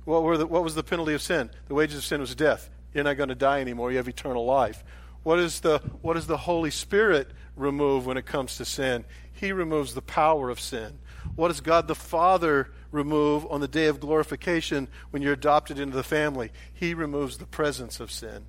What, 0.05 0.39
the, 0.39 0.47
what, 0.47 0.63
was 0.63 0.75
the 0.75 0.83
penalty 0.83 1.15
of 1.15 1.23
sin? 1.23 1.51
The 1.69 1.75
wages 1.75 1.99
of 1.99 2.05
sin 2.05 2.21
was 2.21 2.35
death. 2.35 2.71
You're 2.95 3.05
not 3.05 3.17
going 3.17 3.29
to 3.29 3.35
die 3.35 3.61
anymore. 3.61 3.91
You 3.91 3.99
have 3.99 4.09
eternal 4.09 4.45
life. 4.45 4.85
What, 5.23 5.39
is 5.39 5.61
the, 5.61 5.79
what 6.03 6.15
does 6.15 6.27
the 6.27 6.37
Holy 6.37 6.71
Spirit 6.71 7.31
remove 7.57 8.07
when 8.07 8.17
it 8.17 8.27
comes 8.27 8.57
to 8.57 8.65
sin? 8.65 9.05
He 9.33 9.53
removes 9.53 9.95
the 9.95 10.03
power 10.03 10.51
of 10.51 10.61
sin. 10.61 10.99
What 11.37 11.49
does 11.49 11.61
God 11.61 11.89
the 11.89 11.95
Father 11.95 12.71
remove 12.91 13.47
on 13.51 13.61
the 13.61 13.69
day 13.69 13.87
of 13.87 14.01
glorification 14.01 14.89
when 15.11 15.23
you're 15.23 15.35
adopted 15.35 15.79
into 15.79 15.97
the 15.97 16.03
family? 16.03 16.51
He 16.73 16.95
removes 16.95 17.39
the 17.39 17.47
presence 17.47 18.01
of 18.01 18.11
sin. 18.11 18.47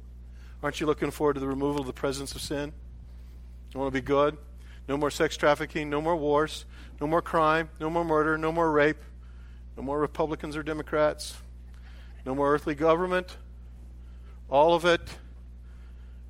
Aren't 0.63 0.80
you 0.80 0.86
looking 0.86 1.10
forward 1.10 1.34
to 1.34 1.39
the 1.39 1.47
removal 1.47 1.82
of 1.82 1.88
the 1.88 1.93
presence 1.93 2.36
of 2.36 2.41
sin? 2.41 2.71
You 3.74 3.80
want 3.80 3.91
to 3.91 4.00
be 4.00 4.06
good? 4.06 4.38
No 4.88 4.95
more 4.95 5.10
sex 5.10 5.36
trafficking, 5.36 5.89
no 5.89 6.02
more 6.02 6.15
wars, 6.15 6.65
no 7.00 7.08
more 7.08 7.21
crime, 7.21 7.69
no 7.80 7.89
more 7.89 8.04
murder, 8.04 8.38
no 8.38 8.52
more 8.52 8.71
rape, 8.71 9.02
no 9.76 9.84
more 9.84 10.00
Republicans 10.00 10.56
or 10.56 10.62
Democrats, 10.62 11.36
no 12.26 12.36
more 12.36 12.54
earthly 12.54 12.76
government. 12.76 13.38
All 14.50 14.76
of 14.76 14.86
it 14.86 15.02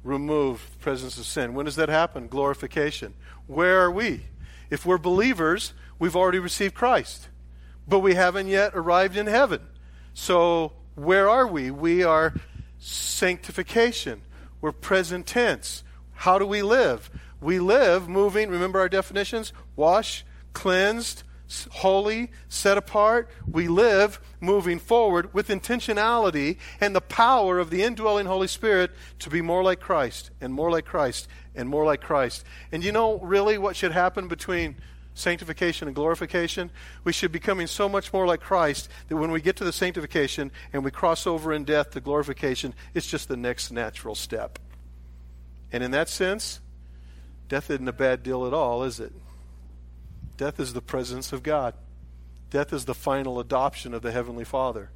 remove 0.03 0.65
the 0.71 0.77
presence 0.77 1.17
of 1.17 1.25
sin. 1.25 1.53
When 1.53 1.65
does 1.65 1.75
that 1.75 1.89
happen? 1.89 2.27
Glorification. 2.27 3.13
Where 3.47 3.81
are 3.81 3.91
we? 3.91 4.27
If 4.69 4.85
we're 4.85 4.97
believers, 4.97 5.73
we've 5.99 6.15
already 6.15 6.39
received 6.39 6.73
Christ, 6.73 7.27
but 7.87 7.99
we 7.99 8.13
haven't 8.13 8.47
yet 8.47 8.71
arrived 8.75 9.17
in 9.17 9.27
heaven. 9.27 9.61
So, 10.13 10.73
where 10.95 11.29
are 11.29 11.47
we? 11.47 11.71
We 11.71 12.03
are 12.03 12.33
sanctification. 12.81 14.23
We're 14.59 14.71
present 14.71 15.27
tense. 15.27 15.83
How 16.13 16.37
do 16.37 16.45
we 16.45 16.61
live? 16.61 17.09
We 17.39 17.59
live 17.59 18.09
moving, 18.09 18.49
remember 18.49 18.79
our 18.79 18.89
definitions? 18.89 19.53
Wash, 19.75 20.25
cleansed, 20.53 21.23
holy, 21.69 22.31
set 22.49 22.77
apart. 22.77 23.29
We 23.49 23.67
live 23.67 24.19
moving 24.39 24.79
forward 24.79 25.33
with 25.33 25.47
intentionality 25.47 26.57
and 26.79 26.95
the 26.95 27.01
power 27.01 27.59
of 27.59 27.69
the 27.69 27.83
indwelling 27.83 28.25
Holy 28.25 28.47
Spirit 28.47 28.91
to 29.19 29.29
be 29.29 29.41
more 29.41 29.63
like 29.63 29.79
Christ 29.79 30.31
and 30.41 30.53
more 30.53 30.71
like 30.71 30.85
Christ 30.85 31.27
and 31.55 31.69
more 31.69 31.85
like 31.85 32.01
Christ. 32.01 32.43
And 32.71 32.83
you 32.83 32.91
know 32.91 33.19
really 33.19 33.57
what 33.57 33.75
should 33.75 33.91
happen 33.91 34.27
between 34.27 34.75
sanctification 35.13 35.87
and 35.87 35.95
glorification, 35.95 36.71
we 37.03 37.11
should 37.11 37.31
be 37.31 37.39
becoming 37.39 37.67
so 37.67 37.89
much 37.89 38.13
more 38.13 38.25
like 38.25 38.39
Christ 38.39 38.89
that 39.07 39.17
when 39.17 39.31
we 39.31 39.41
get 39.41 39.55
to 39.57 39.63
the 39.63 39.73
sanctification 39.73 40.51
and 40.73 40.83
we 40.83 40.91
cross 40.91 41.27
over 41.27 41.51
in 41.51 41.63
death 41.63 41.91
to 41.91 42.01
glorification, 42.01 42.73
it's 42.93 43.07
just 43.07 43.27
the 43.27 43.37
next 43.37 43.71
natural 43.71 44.15
step. 44.15 44.59
And 45.71 45.83
in 45.83 45.91
that 45.91 46.09
sense, 46.09 46.59
death 47.49 47.69
isn't 47.69 47.87
a 47.87 47.93
bad 47.93 48.23
deal 48.23 48.45
at 48.45 48.53
all, 48.53 48.83
is 48.83 48.99
it? 48.99 49.13
Death 50.37 50.59
is 50.59 50.73
the 50.73 50.81
presence 50.81 51.33
of 51.33 51.43
God. 51.43 51.73
Death 52.49 52.73
is 52.73 52.85
the 52.85 52.93
final 52.93 53.39
adoption 53.39 53.93
of 53.93 54.01
the 54.01 54.11
Heavenly 54.11 54.43
Father. 54.43 54.89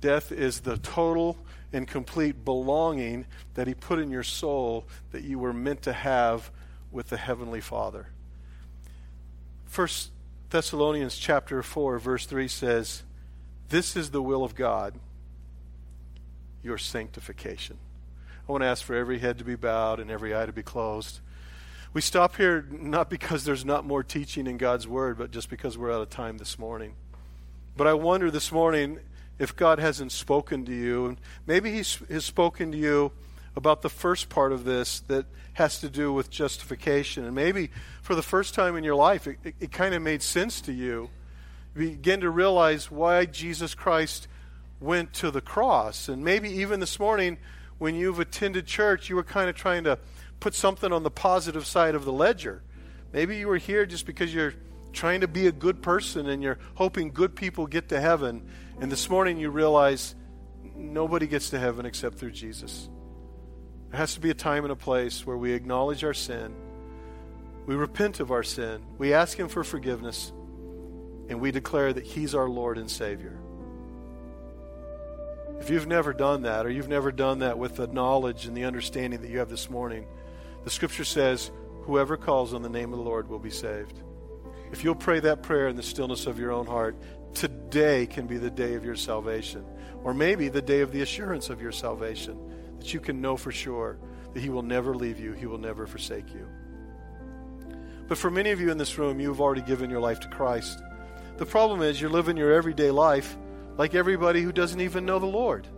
Death 0.00 0.32
is 0.32 0.60
the 0.60 0.78
total 0.78 1.36
and 1.72 1.86
complete 1.86 2.44
belonging 2.44 3.26
that 3.54 3.66
He 3.66 3.74
put 3.74 3.98
in 3.98 4.10
your 4.10 4.22
soul 4.22 4.86
that 5.12 5.24
you 5.24 5.38
were 5.38 5.52
meant 5.52 5.82
to 5.82 5.92
have 5.92 6.50
with 6.90 7.08
the 7.08 7.16
Heavenly 7.16 7.60
Father. 7.60 8.08
First 9.70 10.10
Thessalonians 10.50 11.16
chapter 11.16 11.62
4 11.62 12.00
verse 12.00 12.26
3 12.26 12.48
says, 12.48 13.04
"This 13.68 13.94
is 13.94 14.10
the 14.10 14.20
will 14.20 14.42
of 14.42 14.56
God, 14.56 14.98
your 16.60 16.76
sanctification. 16.76 17.78
I 18.48 18.50
want 18.50 18.62
to 18.62 18.66
ask 18.66 18.82
for 18.82 18.96
every 18.96 19.20
head 19.20 19.38
to 19.38 19.44
be 19.44 19.54
bowed 19.54 20.00
and 20.00 20.10
every 20.10 20.36
eye 20.36 20.44
to 20.44 20.52
be 20.52 20.64
closed. 20.64 21.20
We 21.92 22.00
stop 22.00 22.34
here 22.34 22.66
not 22.68 23.08
because 23.08 23.44
there's 23.44 23.64
not 23.64 23.86
more 23.86 24.02
teaching 24.02 24.48
in 24.48 24.56
God's 24.56 24.88
Word, 24.88 25.16
but 25.16 25.30
just 25.30 25.48
because 25.48 25.78
we're 25.78 25.92
out 25.92 26.02
of 26.02 26.10
time 26.10 26.38
this 26.38 26.58
morning. 26.58 26.96
But 27.76 27.86
I 27.86 27.94
wonder 27.94 28.28
this 28.28 28.50
morning 28.50 28.98
if 29.38 29.54
God 29.54 29.78
hasn't 29.78 30.10
spoken 30.10 30.64
to 30.64 30.74
you. 30.74 31.06
And 31.06 31.20
maybe 31.46 31.70
He 31.70 31.84
has 32.12 32.24
spoken 32.24 32.72
to 32.72 32.76
you 32.76 33.12
about 33.56 33.82
the 33.82 33.88
first 33.88 34.28
part 34.28 34.52
of 34.52 34.64
this 34.64 35.00
that 35.00 35.26
has 35.54 35.80
to 35.80 35.88
do 35.88 36.12
with 36.12 36.30
justification. 36.30 37.24
And 37.24 37.34
maybe 37.34 37.70
for 38.02 38.14
the 38.14 38.22
first 38.22 38.54
time 38.54 38.76
in 38.76 38.84
your 38.84 38.94
life, 38.94 39.26
it, 39.26 39.38
it, 39.44 39.54
it 39.60 39.72
kind 39.72 39.94
of 39.94 40.02
made 40.02 40.22
sense 40.22 40.60
to 40.62 40.72
you. 40.72 41.10
You 41.74 41.90
begin 41.90 42.20
to 42.20 42.30
realize 42.30 42.90
why 42.90 43.26
Jesus 43.26 43.74
Christ 43.74 44.28
went 44.80 45.12
to 45.14 45.30
the 45.30 45.40
cross. 45.40 46.08
And 46.08 46.24
maybe 46.24 46.50
even 46.50 46.80
this 46.80 46.98
morning, 46.98 47.38
when 47.78 47.94
you've 47.94 48.18
attended 48.18 48.66
church, 48.66 49.08
you 49.08 49.16
were 49.16 49.24
kind 49.24 49.50
of 49.50 49.56
trying 49.56 49.84
to 49.84 49.98
put 50.38 50.54
something 50.54 50.92
on 50.92 51.02
the 51.02 51.10
positive 51.10 51.66
side 51.66 51.94
of 51.94 52.04
the 52.04 52.12
ledger. 52.12 52.62
Maybe 53.12 53.36
you 53.36 53.48
were 53.48 53.58
here 53.58 53.86
just 53.86 54.06
because 54.06 54.32
you're 54.32 54.54
trying 54.92 55.20
to 55.20 55.28
be 55.28 55.46
a 55.46 55.52
good 55.52 55.82
person 55.82 56.28
and 56.28 56.42
you're 56.42 56.58
hoping 56.74 57.10
good 57.10 57.36
people 57.36 57.66
get 57.66 57.88
to 57.90 58.00
heaven. 58.00 58.48
And 58.80 58.90
this 58.90 59.10
morning 59.10 59.38
you 59.38 59.50
realize 59.50 60.14
nobody 60.74 61.26
gets 61.26 61.50
to 61.50 61.58
heaven 61.58 61.86
except 61.86 62.18
through 62.18 62.32
Jesus. 62.32 62.88
There 63.90 63.98
has 63.98 64.14
to 64.14 64.20
be 64.20 64.30
a 64.30 64.34
time 64.34 64.64
and 64.64 64.72
a 64.72 64.76
place 64.76 65.26
where 65.26 65.36
we 65.36 65.52
acknowledge 65.52 66.04
our 66.04 66.14
sin, 66.14 66.54
we 67.66 67.74
repent 67.74 68.20
of 68.20 68.30
our 68.30 68.42
sin, 68.42 68.82
we 68.98 69.12
ask 69.12 69.38
Him 69.38 69.48
for 69.48 69.64
forgiveness, 69.64 70.32
and 71.28 71.40
we 71.40 71.50
declare 71.50 71.92
that 71.92 72.04
He's 72.04 72.34
our 72.34 72.48
Lord 72.48 72.78
and 72.78 72.90
Savior. 72.90 73.38
If 75.60 75.70
you've 75.70 75.86
never 75.86 76.12
done 76.12 76.42
that, 76.42 76.64
or 76.64 76.70
you've 76.70 76.88
never 76.88 77.12
done 77.12 77.40
that 77.40 77.58
with 77.58 77.76
the 77.76 77.86
knowledge 77.86 78.46
and 78.46 78.56
the 78.56 78.64
understanding 78.64 79.20
that 79.20 79.30
you 79.30 79.38
have 79.40 79.50
this 79.50 79.68
morning, 79.68 80.06
the 80.64 80.70
scripture 80.70 81.04
says, 81.04 81.50
Whoever 81.82 82.16
calls 82.16 82.54
on 82.54 82.62
the 82.62 82.68
name 82.68 82.92
of 82.92 82.98
the 82.98 83.04
Lord 83.04 83.28
will 83.28 83.38
be 83.38 83.50
saved. 83.50 84.00
If 84.72 84.84
you'll 84.84 84.94
pray 84.94 85.20
that 85.20 85.42
prayer 85.42 85.68
in 85.68 85.76
the 85.76 85.82
stillness 85.82 86.26
of 86.26 86.38
your 86.38 86.52
own 86.52 86.66
heart, 86.66 86.96
today 87.34 88.06
can 88.06 88.26
be 88.26 88.38
the 88.38 88.50
day 88.50 88.74
of 88.74 88.84
your 88.84 88.96
salvation. 88.96 89.64
Or 90.04 90.14
maybe 90.14 90.48
the 90.48 90.62
day 90.62 90.80
of 90.80 90.92
the 90.92 91.02
assurance 91.02 91.50
of 91.50 91.60
your 91.60 91.72
salvation, 91.72 92.38
that 92.80 92.92
you 92.92 93.00
can 93.00 93.20
know 93.20 93.36
for 93.36 93.52
sure 93.52 93.98
that 94.32 94.40
He 94.40 94.48
will 94.48 94.62
never 94.62 94.94
leave 94.94 95.20
you, 95.20 95.32
He 95.32 95.46
will 95.46 95.58
never 95.58 95.86
forsake 95.86 96.32
you. 96.32 96.46
But 98.08 98.18
for 98.18 98.30
many 98.30 98.50
of 98.50 98.60
you 98.60 98.70
in 98.70 98.78
this 98.78 98.98
room, 98.98 99.20
you've 99.20 99.40
already 99.40 99.62
given 99.62 99.88
your 99.88 100.00
life 100.00 100.18
to 100.20 100.28
Christ. 100.28 100.82
The 101.36 101.46
problem 101.46 101.82
is 101.82 102.00
you're 102.00 102.10
living 102.10 102.36
your 102.36 102.52
everyday 102.52 102.90
life 102.90 103.36
like 103.76 103.94
everybody 103.94 104.42
who 104.42 104.52
doesn't 104.52 104.80
even 104.80 105.06
know 105.06 105.18
the 105.18 105.26
Lord. 105.26 105.68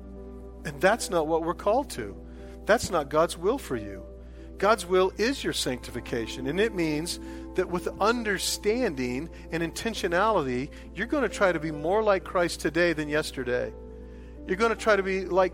And 0.64 0.80
that's 0.80 1.10
not 1.10 1.26
what 1.26 1.42
we're 1.42 1.54
called 1.54 1.90
to. 1.90 2.16
That's 2.64 2.90
not 2.90 3.10
God's 3.10 3.36
will 3.36 3.58
for 3.58 3.76
you. 3.76 4.02
God's 4.58 4.86
will 4.86 5.12
is 5.18 5.42
your 5.42 5.52
sanctification, 5.52 6.46
and 6.46 6.60
it 6.60 6.72
means 6.72 7.18
that 7.56 7.68
with 7.68 7.88
understanding 8.00 9.28
and 9.50 9.62
intentionality, 9.62 10.70
you're 10.94 11.08
going 11.08 11.24
to 11.24 11.28
try 11.28 11.50
to 11.50 11.58
be 11.58 11.72
more 11.72 12.02
like 12.02 12.22
Christ 12.22 12.60
today 12.60 12.92
than 12.92 13.08
yesterday. 13.08 13.72
You're 14.46 14.56
going 14.56 14.70
to 14.70 14.76
try 14.76 14.94
to 14.94 15.02
be 15.02 15.24
like 15.24 15.52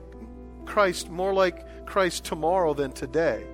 Christ, 0.69 1.09
more 1.09 1.33
like 1.33 1.87
Christ 1.87 2.25
tomorrow 2.25 2.75
than 2.75 2.93
today. 2.93 3.45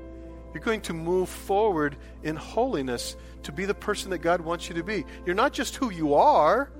You're 0.52 0.62
going 0.62 0.82
to 0.82 0.92
move 0.92 1.28
forward 1.28 1.96
in 2.22 2.36
holiness 2.36 3.16
to 3.44 3.52
be 3.52 3.64
the 3.64 3.74
person 3.74 4.10
that 4.10 4.18
God 4.18 4.40
wants 4.40 4.68
you 4.68 4.74
to 4.74 4.82
be. 4.82 5.04
You're 5.24 5.34
not 5.34 5.52
just 5.52 5.76
who 5.76 5.90
you 5.90 6.14
are, 6.14 6.70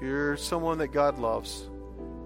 you're 0.00 0.36
someone 0.36 0.78
that 0.78 0.88
God 0.88 1.18
loves, 1.18 1.68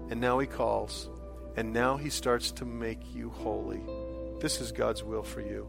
and 0.09 0.21
now 0.21 0.37
He 0.39 0.47
calls, 0.47 1.09
and 1.55 1.73
now 1.73 1.97
He 1.97 2.09
starts 2.09 2.51
to 2.51 2.65
make 2.65 2.99
you 3.15 3.29
holy. 3.29 3.81
This 4.39 4.59
is 4.59 4.71
God's 4.71 5.03
will 5.03 5.23
for 5.23 5.41
you. 5.41 5.67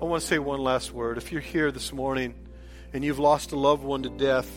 I 0.00 0.04
want 0.04 0.20
to 0.20 0.26
say 0.26 0.40
one 0.40 0.60
last 0.60 0.92
word. 0.92 1.16
If 1.16 1.30
you're 1.30 1.40
here 1.40 1.70
this 1.70 1.92
morning 1.92 2.34
and 2.92 3.04
you've 3.04 3.20
lost 3.20 3.52
a 3.52 3.56
loved 3.56 3.84
one 3.84 4.02
to 4.02 4.10
death 4.10 4.50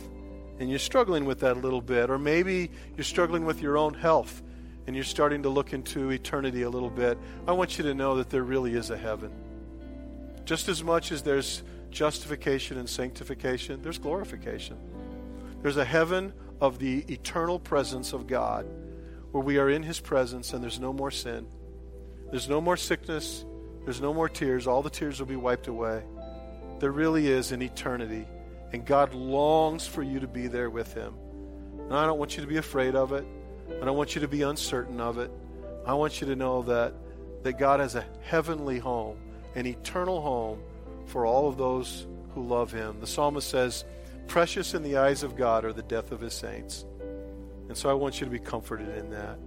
and 0.59 0.69
you're 0.69 0.79
struggling 0.79 1.25
with 1.25 1.41
that 1.41 1.55
a 1.55 1.59
little 1.59 1.81
bit, 1.81 2.09
or 2.09 2.17
maybe 2.17 2.71
you're 2.97 3.03
struggling 3.03 3.45
with 3.45 3.61
your 3.61 3.77
own 3.77 3.93
health 3.93 4.41
and 4.87 4.95
you're 4.95 5.05
starting 5.05 5.43
to 5.43 5.49
look 5.49 5.73
into 5.73 6.11
eternity 6.11 6.61
a 6.61 6.69
little 6.69 6.89
bit, 6.89 7.17
I 7.47 7.53
want 7.53 7.77
you 7.77 7.83
to 7.85 7.93
know 7.93 8.15
that 8.17 8.29
there 8.29 8.43
really 8.43 8.75
is 8.75 8.89
a 8.89 8.97
heaven. 8.97 9.31
Just 10.45 10.69
as 10.69 10.83
much 10.83 11.11
as 11.11 11.23
there's 11.23 11.63
justification 11.89 12.77
and 12.77 12.87
sanctification, 12.87 13.81
there's 13.81 13.97
glorification. 13.97 14.77
There's 15.61 15.77
a 15.77 15.85
heaven 15.85 16.33
of 16.61 16.77
the 16.77 16.99
eternal 17.11 17.59
presence 17.59 18.13
of 18.13 18.27
God 18.27 18.67
where 19.31 19.43
we 19.43 19.57
are 19.57 19.69
in 19.69 19.83
His 19.83 19.99
presence 19.99 20.53
and 20.53 20.63
there's 20.63 20.79
no 20.79 20.93
more 20.93 21.11
sin. 21.11 21.47
There's 22.31 22.47
no 22.47 22.61
more 22.61 22.77
sickness. 22.77 23.43
There's 23.83 24.01
no 24.01 24.13
more 24.13 24.29
tears. 24.29 24.67
All 24.67 24.81
the 24.81 24.89
tears 24.89 25.19
will 25.19 25.27
be 25.27 25.35
wiped 25.35 25.67
away. 25.67 26.03
There 26.79 26.91
really 26.91 27.27
is 27.27 27.51
an 27.51 27.61
eternity. 27.61 28.27
And 28.71 28.85
God 28.85 29.13
longs 29.13 29.87
for 29.87 30.03
you 30.03 30.19
to 30.19 30.27
be 30.27 30.47
there 30.47 30.69
with 30.69 30.93
Him. 30.93 31.13
And 31.79 31.93
I 31.93 32.05
don't 32.05 32.19
want 32.19 32.35
you 32.35 32.41
to 32.41 32.47
be 32.47 32.57
afraid 32.57 32.95
of 32.95 33.13
it. 33.13 33.25
I 33.81 33.85
don't 33.85 33.97
want 33.97 34.15
you 34.15 34.21
to 34.21 34.27
be 34.27 34.43
uncertain 34.43 34.99
of 34.99 35.17
it. 35.17 35.31
I 35.85 35.93
want 35.93 36.21
you 36.21 36.27
to 36.27 36.35
know 36.35 36.63
that, 36.63 36.93
that 37.43 37.59
God 37.59 37.79
has 37.79 37.95
a 37.95 38.05
heavenly 38.21 38.79
home, 38.79 39.17
an 39.55 39.65
eternal 39.65 40.21
home 40.21 40.59
for 41.05 41.25
all 41.25 41.47
of 41.47 41.57
those 41.57 42.07
who 42.33 42.43
love 42.43 42.71
Him. 42.71 42.99
The 42.99 43.07
psalmist 43.07 43.49
says, 43.49 43.85
Precious 44.27 44.73
in 44.73 44.81
the 44.81 44.97
eyes 44.97 45.23
of 45.23 45.35
God 45.35 45.65
are 45.65 45.73
the 45.73 45.83
death 45.83 46.11
of 46.11 46.19
His 46.19 46.33
saints. 46.33 46.85
And 47.67 47.77
so 47.77 47.89
I 47.89 47.93
want 47.93 48.19
you 48.19 48.25
to 48.25 48.31
be 48.31 48.39
comforted 48.39 48.89
in 48.97 49.09
that. 49.11 49.37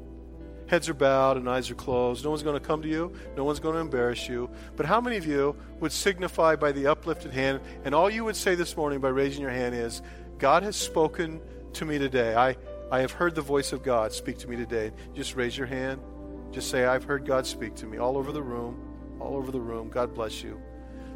Heads 0.67 0.89
are 0.89 0.95
bowed 0.95 1.39
and 1.39 1.49
eyes 1.49 1.71
are 1.71 1.75
closed. 1.75 2.25
No 2.25 2.31
one's 2.31 2.43
going 2.43 2.59
to 2.59 2.65
come 2.65 2.83
to 2.83 2.89
you. 2.89 3.13
No 3.37 3.45
one's 3.45 3.59
going 3.59 3.75
to 3.75 3.81
embarrass 3.81 4.29
you. 4.29 4.51
But 4.77 4.85
how 4.85 5.01
many 5.01 5.17
of 5.17 5.27
you 5.27 5.57
would 5.81 5.93
signify 5.93 6.57
by 6.57 6.73
the 6.73 6.89
uplifted 6.89 7.33
hand, 7.33 7.61
and 7.85 7.95
all 7.95 8.11
you 8.11 8.25
would 8.25 8.37
say 8.37 8.55
this 8.55 8.77
morning 8.77 9.01
by 9.01 9.09
raising 9.09 9.41
your 9.41 9.51
hand 9.51 9.75
is, 9.75 10.03
God 10.39 10.63
has 10.63 10.77
spoken 10.77 11.41
to 11.73 11.85
me 11.85 11.99
today. 11.99 12.35
I, 12.35 12.57
I 12.91 13.01
have 13.01 13.13
heard 13.13 13.35
the 13.35 13.43
voice 13.43 13.73
of 13.73 13.83
God 13.83 14.13
speak 14.13 14.39
to 14.39 14.49
me 14.49 14.57
today. 14.57 14.93
Just 15.15 15.37
raise 15.37 15.57
your 15.57 15.67
hand. 15.67 16.01
Just 16.53 16.71
say, 16.71 16.87
I've 16.87 17.05
heard 17.05 17.27
God 17.27 17.47
speak 17.47 17.75
to 17.77 17.87
me 17.87 17.99
all 17.99 18.17
over 18.17 18.33
the 18.33 18.43
room. 18.43 18.79
All 19.21 19.37
over 19.37 19.53
the 19.53 19.61
room. 19.61 19.91
God 19.91 20.15
bless 20.15 20.43
you. 20.43 20.61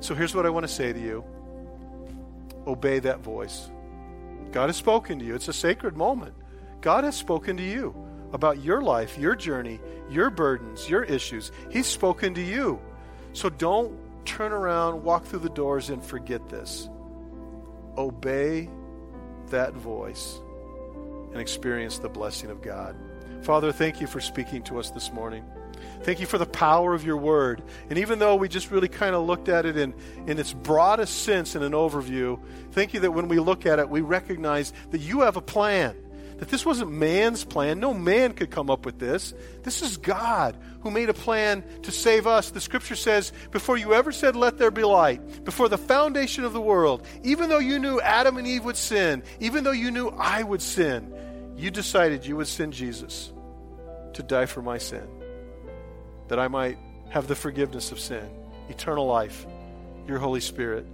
So 0.00 0.14
here's 0.14 0.34
what 0.34 0.44
I 0.44 0.50
want 0.50 0.64
to 0.64 0.72
say 0.72 0.92
to 0.92 1.00
you 1.00 1.24
obey 2.66 2.98
that 3.00 3.20
voice. 3.20 3.70
God 4.52 4.68
has 4.68 4.76
spoken 4.76 5.18
to 5.18 5.24
you. 5.24 5.34
It's 5.34 5.48
a 5.48 5.52
sacred 5.52 5.96
moment. 5.96 6.34
God 6.80 7.04
has 7.04 7.16
spoken 7.16 7.56
to 7.56 7.62
you 7.62 7.94
about 8.32 8.62
your 8.62 8.82
life, 8.82 9.16
your 9.18 9.34
journey, 9.34 9.80
your 10.10 10.30
burdens, 10.30 10.88
your 10.88 11.04
issues. 11.04 11.52
He's 11.70 11.86
spoken 11.86 12.34
to 12.34 12.42
you. 12.42 12.80
So 13.32 13.48
don't 13.48 13.98
turn 14.26 14.52
around, 14.52 15.02
walk 15.02 15.24
through 15.24 15.40
the 15.40 15.50
doors, 15.50 15.90
and 15.90 16.04
forget 16.04 16.48
this. 16.48 16.88
Obey 17.96 18.68
that 19.48 19.74
voice 19.74 20.40
and 21.32 21.40
experience 21.40 21.98
the 21.98 22.08
blessing 22.08 22.50
of 22.50 22.62
God. 22.62 22.94
Father, 23.42 23.72
thank 23.72 24.00
you 24.00 24.06
for 24.06 24.20
speaking 24.20 24.62
to 24.64 24.78
us 24.78 24.90
this 24.90 25.12
morning. 25.12 25.44
Thank 26.02 26.20
you 26.20 26.26
for 26.26 26.38
the 26.38 26.46
power 26.46 26.94
of 26.94 27.04
your 27.04 27.16
word. 27.16 27.62
And 27.90 27.98
even 27.98 28.18
though 28.18 28.36
we 28.36 28.48
just 28.48 28.70
really 28.70 28.88
kind 28.88 29.14
of 29.14 29.26
looked 29.26 29.48
at 29.48 29.66
it 29.66 29.76
in, 29.76 29.94
in 30.26 30.38
its 30.38 30.52
broadest 30.52 31.24
sense 31.24 31.56
in 31.56 31.62
an 31.62 31.72
overview, 31.72 32.40
thank 32.72 32.94
you 32.94 33.00
that 33.00 33.10
when 33.10 33.28
we 33.28 33.38
look 33.38 33.66
at 33.66 33.78
it, 33.78 33.88
we 33.88 34.00
recognize 34.00 34.72
that 34.90 35.00
you 35.00 35.20
have 35.20 35.36
a 35.36 35.40
plan 35.40 35.96
that 36.42 36.48
this 36.48 36.66
wasn't 36.66 36.90
man's 36.90 37.44
plan. 37.44 37.78
No 37.78 37.94
man 37.94 38.32
could 38.32 38.50
come 38.50 38.68
up 38.68 38.84
with 38.84 38.98
this. 38.98 39.32
This 39.62 39.80
is 39.80 39.96
God 39.96 40.56
who 40.80 40.90
made 40.90 41.08
a 41.08 41.14
plan 41.14 41.62
to 41.82 41.92
save 41.92 42.26
us. 42.26 42.50
The 42.50 42.60
scripture 42.60 42.96
says, 42.96 43.32
before 43.52 43.76
you 43.76 43.94
ever 43.94 44.10
said, 44.10 44.34
Let 44.34 44.58
there 44.58 44.72
be 44.72 44.82
light, 44.82 45.44
before 45.44 45.68
the 45.68 45.78
foundation 45.78 46.42
of 46.42 46.52
the 46.52 46.60
world, 46.60 47.06
even 47.22 47.48
though 47.48 47.60
you 47.60 47.78
knew 47.78 48.00
Adam 48.00 48.38
and 48.38 48.46
Eve 48.48 48.64
would 48.64 48.76
sin, 48.76 49.22
even 49.38 49.62
though 49.62 49.70
you 49.70 49.92
knew 49.92 50.08
I 50.08 50.42
would 50.42 50.60
sin, 50.60 51.14
you 51.56 51.70
decided 51.70 52.26
you 52.26 52.34
would 52.38 52.48
send 52.48 52.72
Jesus 52.72 53.32
to 54.14 54.24
die 54.24 54.46
for 54.46 54.62
my 54.62 54.78
sin, 54.78 55.06
that 56.26 56.40
I 56.40 56.48
might 56.48 56.76
have 57.10 57.28
the 57.28 57.36
forgiveness 57.36 57.92
of 57.92 58.00
sin, 58.00 58.28
eternal 58.68 59.06
life, 59.06 59.46
your 60.08 60.18
Holy 60.18 60.40
Spirit. 60.40 60.88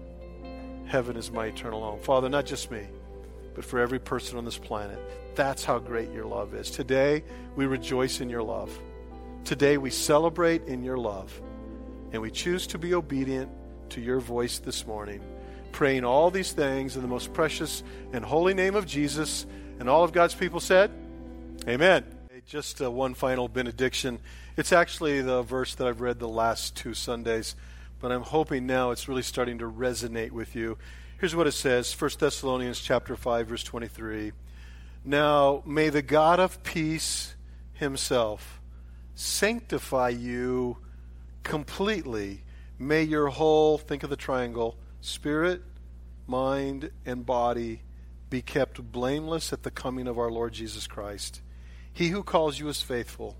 Heaven 0.84 1.16
is 1.16 1.30
my 1.30 1.46
eternal 1.46 1.80
home. 1.80 2.00
Father, 2.00 2.28
not 2.28 2.44
just 2.44 2.70
me, 2.70 2.86
but 3.54 3.64
for 3.64 3.78
every 3.78 3.98
person 3.98 4.36
on 4.36 4.44
this 4.44 4.58
planet. 4.58 5.00
That's 5.38 5.64
how 5.64 5.78
great 5.78 6.10
your 6.10 6.24
love 6.24 6.52
is. 6.52 6.68
Today, 6.68 7.22
we 7.54 7.66
rejoice 7.66 8.20
in 8.20 8.28
your 8.28 8.42
love. 8.42 8.76
Today, 9.44 9.78
we 9.78 9.88
celebrate 9.88 10.64
in 10.64 10.82
your 10.82 10.96
love. 10.96 11.40
And 12.10 12.20
we 12.20 12.32
choose 12.32 12.66
to 12.66 12.78
be 12.78 12.92
obedient 12.92 13.48
to 13.90 14.00
your 14.00 14.18
voice 14.18 14.58
this 14.58 14.84
morning, 14.84 15.20
praying 15.70 16.04
all 16.04 16.32
these 16.32 16.50
things 16.50 16.96
in 16.96 17.02
the 17.02 17.08
most 17.08 17.32
precious 17.34 17.84
and 18.12 18.24
holy 18.24 18.52
name 18.52 18.74
of 18.74 18.84
Jesus. 18.84 19.46
And 19.78 19.88
all 19.88 20.02
of 20.02 20.10
God's 20.10 20.34
people 20.34 20.58
said, 20.58 20.90
Amen. 21.68 22.04
Just 22.44 22.82
uh, 22.82 22.90
one 22.90 23.14
final 23.14 23.46
benediction. 23.46 24.18
It's 24.56 24.72
actually 24.72 25.22
the 25.22 25.42
verse 25.42 25.76
that 25.76 25.86
I've 25.86 26.00
read 26.00 26.18
the 26.18 26.26
last 26.26 26.74
two 26.74 26.94
Sundays, 26.94 27.54
but 28.00 28.10
I'm 28.10 28.22
hoping 28.22 28.66
now 28.66 28.90
it's 28.90 29.06
really 29.06 29.22
starting 29.22 29.58
to 29.58 29.70
resonate 29.70 30.32
with 30.32 30.56
you. 30.56 30.78
Here's 31.20 31.36
what 31.36 31.46
it 31.46 31.52
says 31.52 31.92
1 31.92 32.10
Thessalonians 32.18 32.80
chapter 32.80 33.14
5 33.14 33.46
verse 33.46 33.62
23. 33.62 34.32
Now 35.04 35.62
may 35.64 35.88
the 35.88 36.02
God 36.02 36.40
of 36.40 36.62
peace 36.62 37.34
himself 37.74 38.60
sanctify 39.14 40.10
you 40.10 40.78
completely. 41.42 42.42
May 42.78 43.02
your 43.02 43.28
whole, 43.28 43.78
think 43.78 44.02
of 44.02 44.10
the 44.10 44.16
triangle, 44.16 44.76
spirit, 45.00 45.62
mind, 46.26 46.90
and 47.04 47.24
body 47.24 47.82
be 48.30 48.42
kept 48.42 48.92
blameless 48.92 49.52
at 49.52 49.62
the 49.62 49.70
coming 49.70 50.06
of 50.06 50.18
our 50.18 50.30
Lord 50.30 50.52
Jesus 50.52 50.86
Christ. 50.86 51.40
He 51.92 52.08
who 52.08 52.22
calls 52.22 52.58
you 52.58 52.68
is 52.68 52.82
faithful, 52.82 53.36